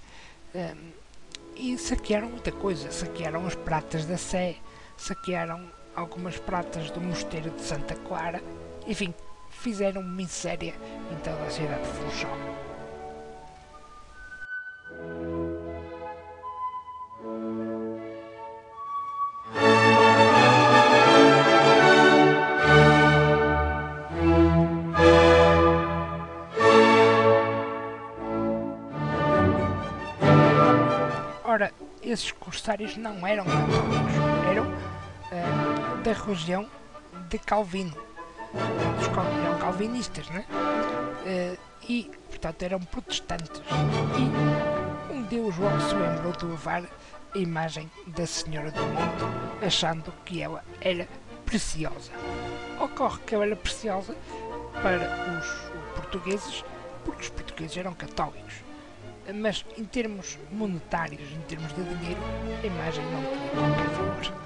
[1.56, 4.54] e saquearam muita coisa, saquearam as pratas da Sé,
[4.96, 8.40] saquearam algumas pratas do mosteiro de Santa Clara,
[8.86, 9.12] enfim,
[9.50, 10.74] fizeram miséria
[11.10, 12.53] em toda a cidade de Funchal.
[32.54, 34.14] Corsários não eram católicos,
[34.48, 36.70] eram uh, da região
[37.28, 37.96] de Calvino.
[39.00, 40.44] Os cal eram calvinistas, né?
[40.52, 43.60] Uh, e, portanto, eram protestantes.
[44.16, 46.84] E um deus logo se lembrou de levar
[47.34, 51.08] a imagem da Senhora do Monte, achando que ela era
[51.44, 52.12] preciosa.
[52.78, 54.14] Ocorre que ela era preciosa
[54.80, 56.64] para os portugueses,
[57.04, 58.63] porque os portugueses eram católicos
[59.32, 62.20] mas em termos monetários, em termos de dinheiro,
[62.62, 64.44] a imagem não tinha qualquer valor.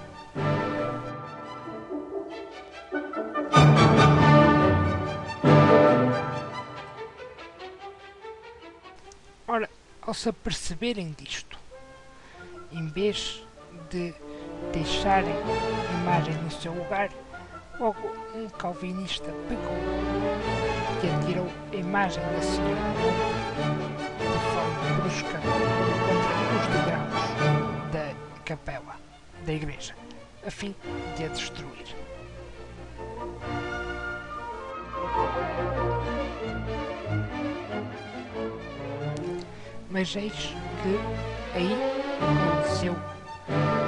[9.46, 9.70] Ora,
[10.02, 11.58] ao se aperceberem disto,
[12.70, 13.44] em vez
[13.90, 14.14] de
[14.72, 17.10] deixarem a imagem no seu lugar,
[17.80, 19.78] logo um calvinista pegou
[21.02, 23.87] e atirou a imagem da Senhora
[24.94, 28.14] brusca contra os degraus da
[28.44, 28.96] capela
[29.44, 29.94] da igreja,
[30.46, 30.74] a fim
[31.16, 31.96] de a destruir.
[39.90, 40.32] Mas eis
[40.82, 41.72] que aí
[42.20, 42.94] aconteceu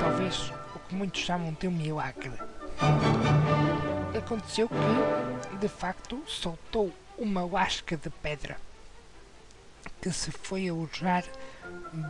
[0.01, 2.33] talvez o que muitos chamam de um milagre.
[4.17, 8.57] Aconteceu que, de facto, soltou uma lasca de pedra
[10.01, 11.25] que se foi alojar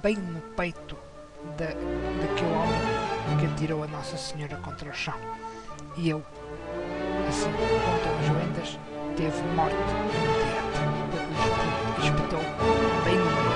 [0.03, 0.97] bem no peito
[1.57, 5.15] da, daquele homem que atirou a Nossa Senhora contra o chão.
[5.97, 6.25] E ele,
[7.29, 8.79] assim contam as lendas,
[9.17, 10.81] teve morte imediata,
[12.03, 12.41] espetou
[13.05, 13.50] bem no meio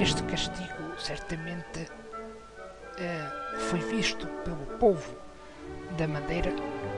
[0.00, 5.14] este castigo certamente uh, foi visto pelo povo
[5.98, 6.50] da Madeira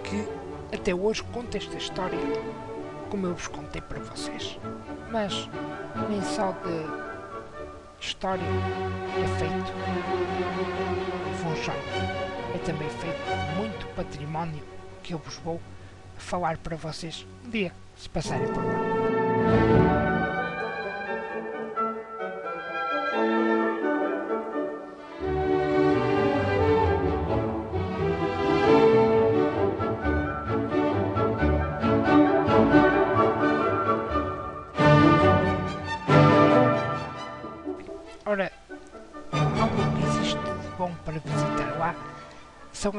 [0.05, 0.29] que
[0.73, 2.19] até hoje conta esta história
[3.11, 4.59] como eu vos contei para vocês.
[5.11, 5.49] Mas
[6.09, 9.73] nem só de história é feito
[11.43, 11.77] Funchal,
[12.55, 14.63] é também feito muito património
[15.03, 15.61] que eu vos vou
[16.17, 20.02] falar para vocês um dia, se passarem por lá.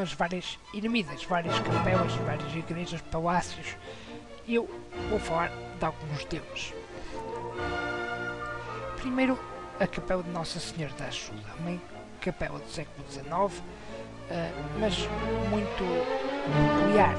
[0.03, 3.75] As várias ermidas, várias capelas, várias igrejas, palácios.
[4.47, 4.69] Eu
[5.09, 5.49] vou falar
[5.79, 6.73] de alguns deles.
[8.97, 9.39] Primeiro,
[9.79, 11.79] a capela de Nossa Senhora da Ajuda, uma
[12.19, 13.63] capela do século XIX,
[14.29, 14.97] eh, mas
[15.49, 15.83] muito
[16.77, 17.15] peculiar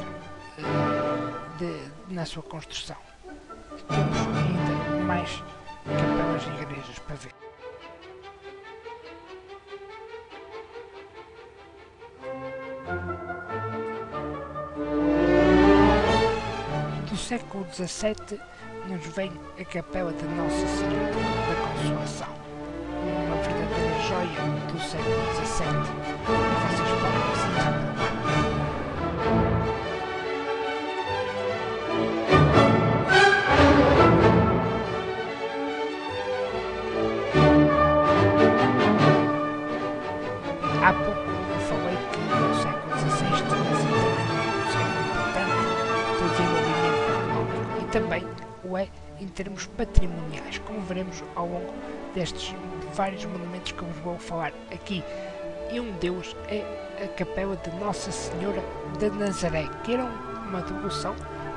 [0.59, 2.97] eh, de, na sua construção.
[3.89, 5.43] Temos ainda mais
[5.85, 7.44] capelas e igrejas para ver.
[17.35, 18.41] Século XVII
[18.89, 22.29] nos vem a capela de Nossa Senhora da Consolação,
[23.03, 26.14] uma verdadeira joia do século XVII.
[47.95, 48.27] Também
[48.65, 48.89] o é
[49.21, 51.73] em termos patrimoniais, como veremos ao longo
[52.13, 52.53] destes
[52.93, 55.05] vários monumentos que vos vou falar aqui.
[55.71, 56.65] E um deles é
[57.05, 58.61] a Capela de Nossa Senhora
[58.99, 61.15] de Nazaré, que era uma devoção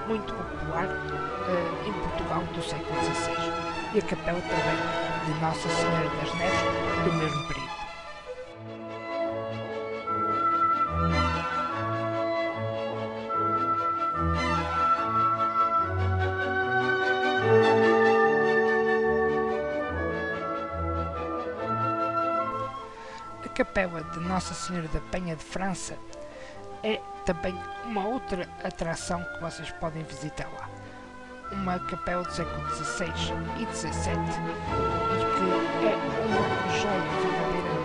[0.07, 3.33] muito popular eh, em Portugal do século XVI.
[3.95, 7.66] E a capela também de Nossa Senhora das Neves do mesmo período.
[23.77, 25.95] Capela de Nossa Senhora da Penha de França
[26.83, 27.55] é também
[27.85, 30.67] uma outra atração que vocês podem visitar lá.
[31.51, 33.05] Uma capela do século XVI
[33.59, 33.93] e XVII
[35.13, 36.41] e que é uma
[36.75, 37.76] joia verdadeira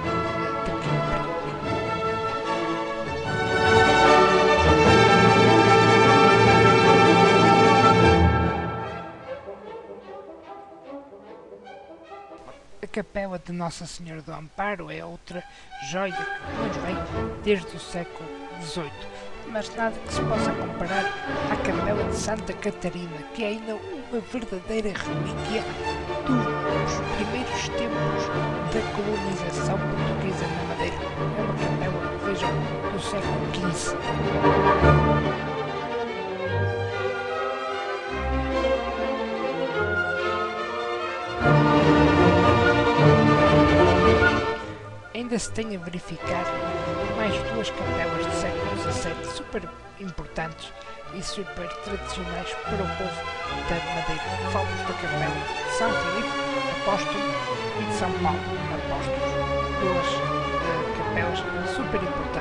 [12.93, 15.43] capela de Nossa Senhora do Amparo é outra
[15.91, 16.95] joia que nos vem
[17.43, 18.29] desde o século
[18.61, 18.93] XVIII,
[19.51, 21.07] mas nada que se possa comparar
[21.51, 25.65] à capela de Santa Catarina, que é ainda uma verdadeira relíquia
[26.27, 28.29] dos primeiros tempos
[28.75, 30.97] da colonização portuguesa na Madeira.
[31.39, 32.51] É uma capela, vejam,
[32.93, 35.12] do século XV.
[45.33, 46.45] Ainda se tem a verificar
[47.17, 49.63] mais duas capelas do século XVII super
[49.99, 50.71] importantes
[51.15, 53.17] e super tradicionais para o povo
[53.67, 54.51] da Madeira.
[54.53, 56.29] Falamos da capela de São Filipe
[56.83, 57.19] Apóstolo
[57.81, 58.39] e de São Paulo
[58.77, 59.33] Apóstolos.
[59.81, 61.39] Duas eh, capelas
[61.71, 62.32] super importantes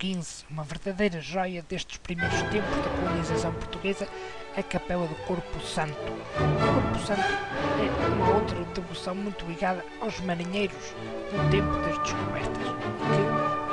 [0.00, 4.08] XV, uma verdadeira joia destes primeiros tempos da colonização portuguesa,
[4.56, 5.92] é a Capela do Corpo Santo.
[5.94, 10.94] O Corpo Santo é uma outra devoção muito ligada aos marinheiros
[11.32, 12.66] no tempo das descobertas,
[13.02, 13.20] que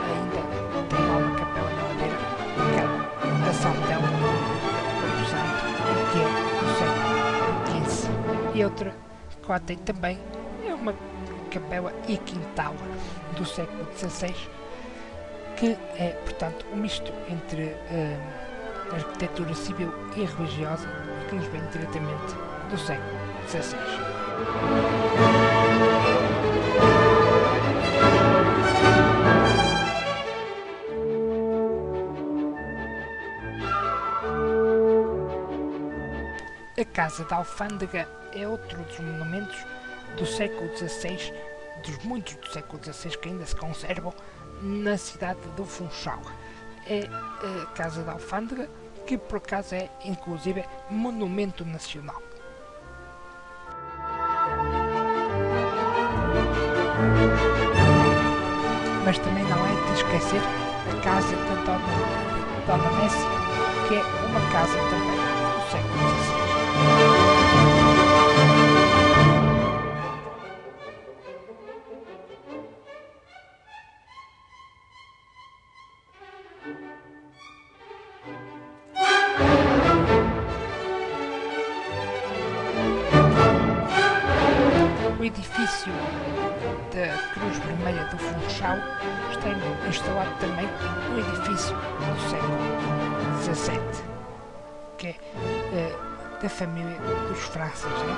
[0.04, 0.42] ainda
[0.90, 2.18] tem lá uma capela na madeira
[2.58, 4.08] ligada a São Telmo,
[5.02, 5.62] Corpo Santo,
[6.12, 6.28] que é
[6.62, 7.06] do século
[7.86, 8.58] XV.
[8.58, 8.96] E outra
[9.42, 10.20] que lá tem também
[10.68, 10.94] é uma
[11.52, 12.74] capela e quintal
[13.38, 14.34] do século XVI,
[15.56, 18.18] que é, portanto, um misto entre eh,
[18.92, 20.88] arquitetura civil e religiosa,
[21.30, 22.36] que nos vem diretamente
[22.70, 23.78] do século XVI.
[36.78, 39.58] A Casa da Alfândega é outro dos monumentos
[40.18, 41.34] do século XVI,
[41.86, 44.14] dos muitos do século XVI que ainda se conservam
[44.62, 46.22] na cidade do Funchal.
[46.88, 48.70] É a Casa da Alfândega,
[49.06, 52.22] que por acaso é inclusive monumento nacional.
[59.04, 64.52] Mas também não é de esquecer a Casa da Dona, Dona Messi, que é uma
[64.52, 65.15] casa também
[86.96, 88.78] da Cruz Vermelha do Funchal
[89.30, 89.50] está
[89.90, 90.66] instalado também
[91.12, 92.58] um edifício do século
[93.44, 94.04] XVII,
[94.98, 97.92] que é uh, da família dos Franças.
[97.92, 98.16] Né?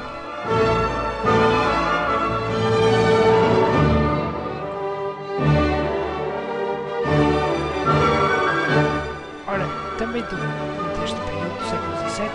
[9.97, 12.27] Também do, deste período do século XVII,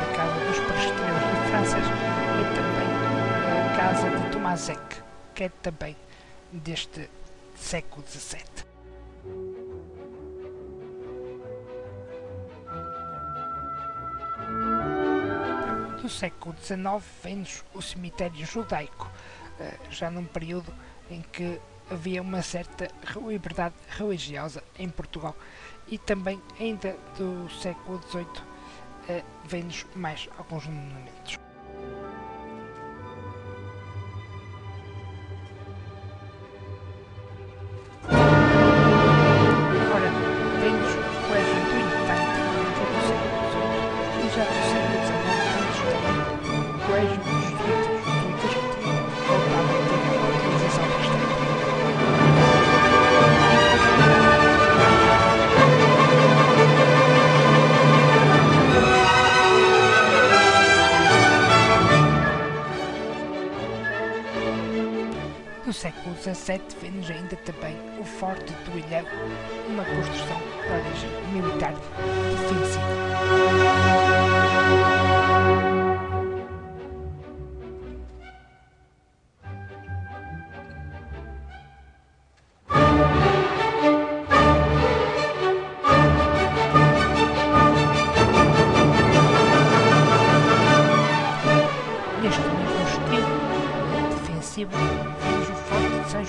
[0.00, 1.78] a Casa dos Presteiros de França
[2.38, 2.90] e também
[3.58, 5.09] a Casa de Tomazek,
[5.42, 5.96] é também
[6.52, 7.08] deste
[7.56, 8.42] século XVII.
[16.00, 19.10] Do século XIX vem-nos o cemitério judaico,
[19.58, 20.72] eh, já num período
[21.10, 21.60] em que
[21.90, 22.88] havia uma certa
[23.26, 25.36] liberdade religiosa em Portugal
[25.88, 28.26] e também ainda do século XVIII
[29.08, 31.49] eh, vem-nos mais alguns monumentos.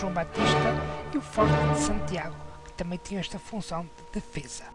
[0.02, 4.66] João Batista e o Forte de Santiago, que também tinha esta função de defesa.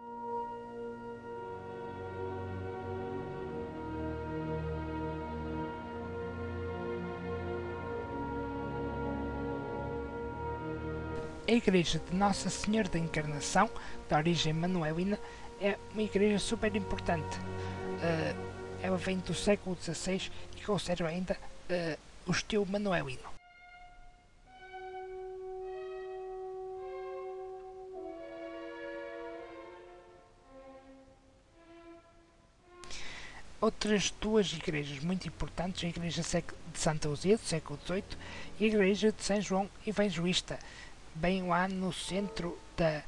[11.49, 13.71] A igreja de Nossa Senhora da Encarnação,
[14.09, 15.19] de origem manuelina,
[15.61, 17.39] é uma igreja super importante.
[17.39, 21.37] Uh, ela vem do século XVI e conserva ainda
[21.71, 23.36] uh, o estilo manuelino.
[33.61, 38.05] Outras duas igrejas muito importantes, a Igreja de Santa Luzia, do século XVIII,
[38.61, 40.59] e a Igreja de São João Evangelista,
[41.15, 43.03] bem lá no centro da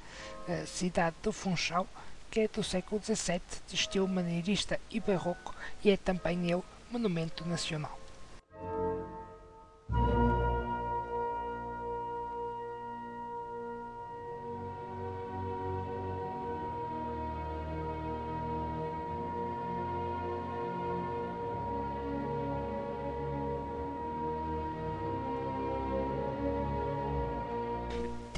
[0.48, 1.86] uh, cidade do Funchal,
[2.30, 7.46] que é do século XVII, de estilo maneirista e barroco, e é também ele monumento
[7.46, 7.98] nacional.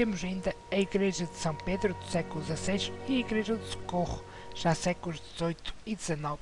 [0.00, 4.24] Temos ainda a Igreja de São Pedro do século XVI e a Igreja do Socorro,
[4.54, 6.40] já séculos XVIII e XIX.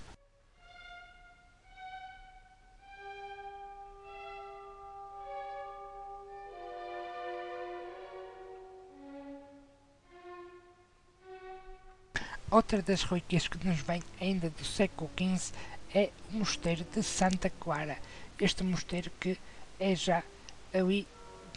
[12.49, 15.53] Outra das relíquias que nos vem ainda do século XV
[15.93, 17.99] é o Mosteiro de Santa Clara.
[18.41, 19.37] Este mosteiro que
[19.81, 20.23] é já
[20.73, 21.09] ali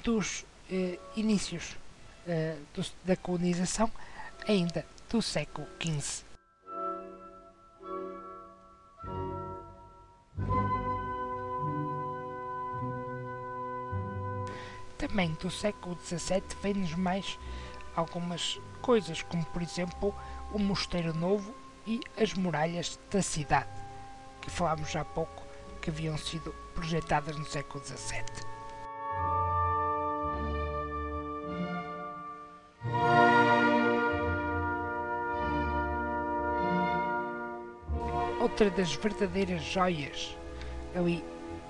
[0.03, 1.79] dos eh, inícios
[2.27, 3.91] uh, da colonização
[4.47, 6.23] ainda do século XV.
[14.97, 17.39] Também do século XVII vem-nos mais
[17.95, 20.15] algumas coisas, como por exemplo
[20.53, 21.53] o Mosteiro Novo
[21.85, 23.69] e as muralhas da cidade,
[24.41, 25.43] que falámos há pouco
[25.81, 28.50] que haviam sido projetadas no século XVII.
[38.61, 40.37] Outra das verdadeiras joias
[40.95, 41.23] ali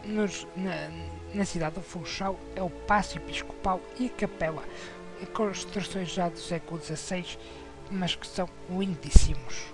[0.03, 0.89] nos, na,
[1.33, 4.63] na cidade do Funchal é o Paço Episcopal e a Capela,
[5.33, 7.37] construções já do século XVI,
[7.89, 9.71] mas que são lindíssimos.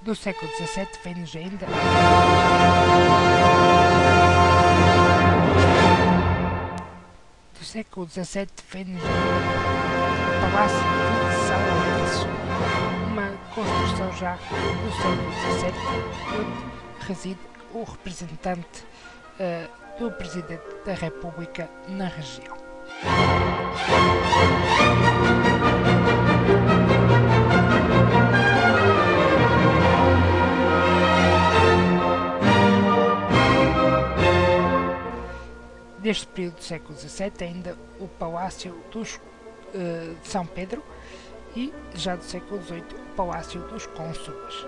[0.00, 1.66] Do século XVII vem-nos ainda
[7.74, 9.02] século XVII vem-nos
[10.40, 10.84] Palácio de
[11.74, 12.28] Lourenço,
[13.10, 15.74] uma construção já do século XVII,
[16.38, 17.40] onde reside
[17.72, 18.84] o representante
[19.40, 22.56] uh, do Presidente da República na região.
[36.04, 40.84] Neste período do século XVII, ainda o Palácio dos, uh, de São Pedro
[41.56, 44.66] e, já do século XVIII, o Palácio dos Cônsules.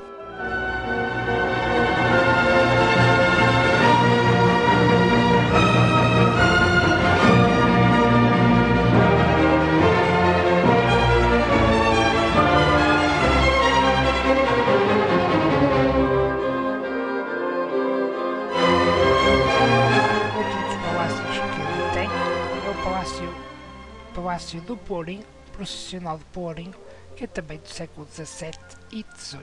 [24.55, 26.75] Do Pourinho, processional de Pourinho,
[27.17, 28.53] que é também do século XVII
[28.93, 29.43] e XVIII.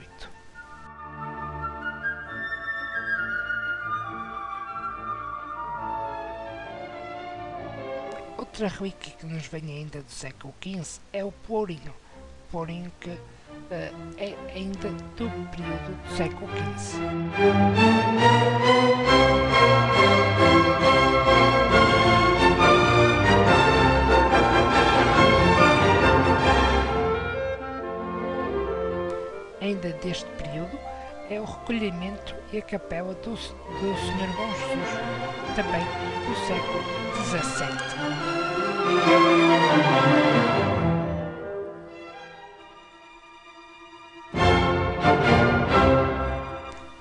[8.38, 11.92] Outra relíquia que nos vem ainda do século XV é o Pourinho,
[12.50, 13.18] Pourinho que uh,
[14.16, 16.48] é ainda do período do século
[16.78, 16.98] XV.
[29.64, 30.78] Ainda deste período
[31.30, 34.90] é o recolhimento e a capela do, do Senhor Bom Jesus,
[35.56, 35.84] também
[36.26, 36.82] do século
[37.24, 37.74] XVII.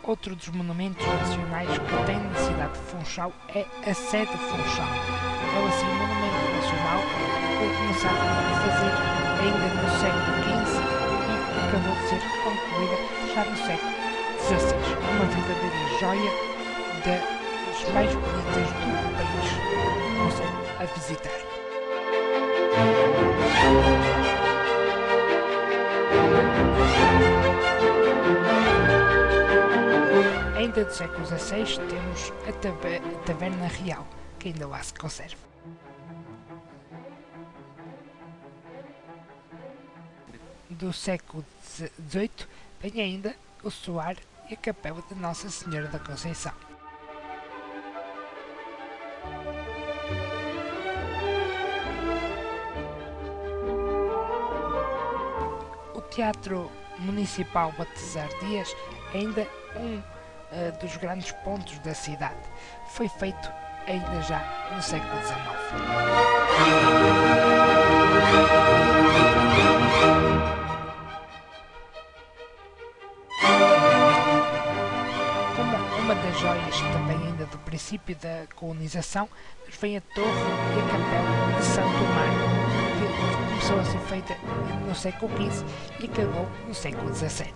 [0.04, 4.88] Outro dos monumentos nacionais que tem na cidade de Funchal é a sede de Funchal.
[4.88, 7.02] É assim um monumento nacional
[7.60, 8.94] que começaram a fazer
[9.42, 10.43] ainda no século
[12.44, 12.98] Concluída
[13.34, 13.92] já no século
[14.40, 14.76] XVI.
[15.12, 16.32] Uma verdadeira joia
[17.06, 18.84] das mais bonitas do
[19.16, 19.50] país.
[20.16, 21.40] Aconselho a visitar.
[30.58, 32.52] Ainda do século XVI temos a
[33.26, 34.06] Taverna Real,
[34.40, 35.54] que ainda lá se conserva.
[40.74, 42.30] do século XVIII
[42.80, 44.16] vem ainda o soar
[44.50, 46.54] e a capela de Nossa Senhora da Conceição.
[55.96, 58.76] O Teatro Municipal Batizar Dias
[59.14, 60.04] é ainda um uh,
[60.80, 62.48] dos grandes pontos da cidade.
[62.90, 63.52] Foi feito
[63.88, 65.44] ainda já no século XIX.
[77.94, 79.30] Princípio da colonização,
[79.66, 82.32] nos vem a torre e a capela de Santo Mar,
[82.98, 84.36] que começou a ser feita
[84.88, 85.66] no século XV
[86.00, 87.54] e acabou no século XVII.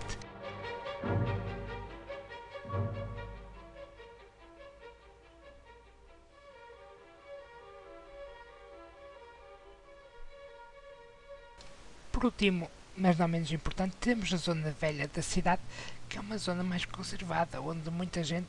[12.12, 15.62] Por último, mas não menos importante, temos a zona velha da cidade,
[16.08, 18.48] que é uma zona mais conservada, onde muita gente,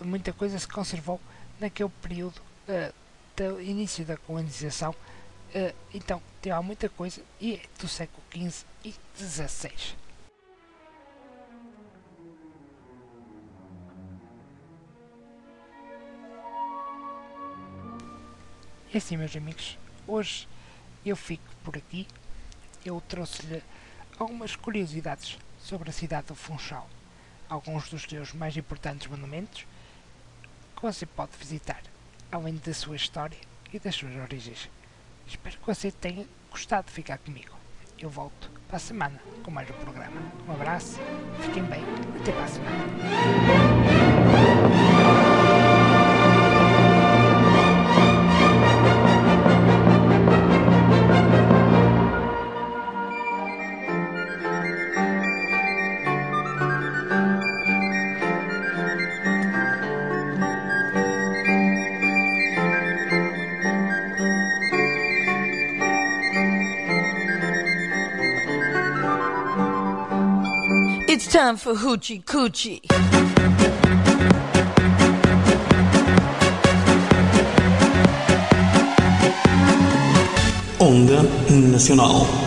[0.00, 1.20] muita coisa se conservou
[1.60, 2.92] naquele período uh,
[3.36, 4.92] do início da colonização.
[5.54, 9.96] Uh, então, tem lá muita coisa e é do século XV e XVI.
[18.92, 20.48] E assim, meus amigos, hoje
[21.04, 22.06] eu fico por aqui
[22.88, 23.62] eu trouxe-lhe
[24.18, 26.88] algumas curiosidades sobre a cidade do Funchal,
[27.48, 29.66] alguns dos seus mais importantes monumentos
[30.74, 31.82] que você pode visitar,
[32.30, 33.38] além da sua história
[33.72, 34.68] e das suas origens.
[35.26, 37.56] Espero que você tenha gostado de ficar comigo.
[37.98, 40.20] Eu volto para a semana com mais um programa.
[40.46, 40.98] Um abraço,
[41.42, 41.82] fiquem bem,
[42.20, 44.15] até para a semana.
[71.36, 72.80] Time for Hoochie Coochie.
[80.78, 82.45] Onda Nacional.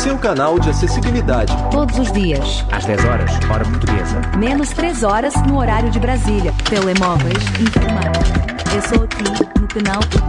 [0.00, 1.54] Seu canal de acessibilidade.
[1.70, 2.64] Todos os dias.
[2.72, 4.22] Às 10 horas, hora portuguesa.
[4.38, 6.54] Menos 3 horas no horário de Brasília.
[6.64, 8.40] Telemóveis e informática.
[8.74, 9.24] Eu sou aqui
[9.60, 10.24] no canal Tudo.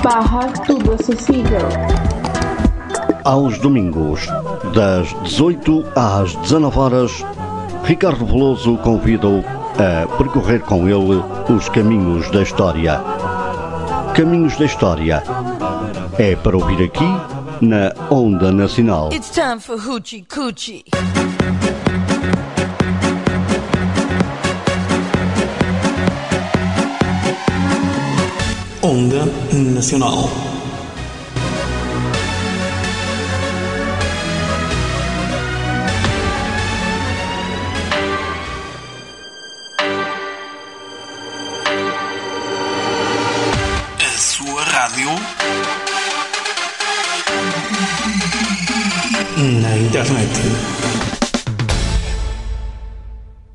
[0.04, 1.70] barra tudo acessível.
[3.24, 4.28] Aos domingos,
[4.74, 7.26] das 18 às 19 horas,
[7.86, 9.42] Ricardo Veloso convida-o
[9.78, 13.00] a percorrer com ele os caminhos da história.
[14.16, 15.24] Caminhos da História
[16.20, 17.06] é para ouvir aqui
[17.62, 19.10] na Onda Nacional.
[19.14, 20.84] It's time for Hoochie Coochie.
[28.84, 29.26] Onda
[29.74, 30.51] Nacional.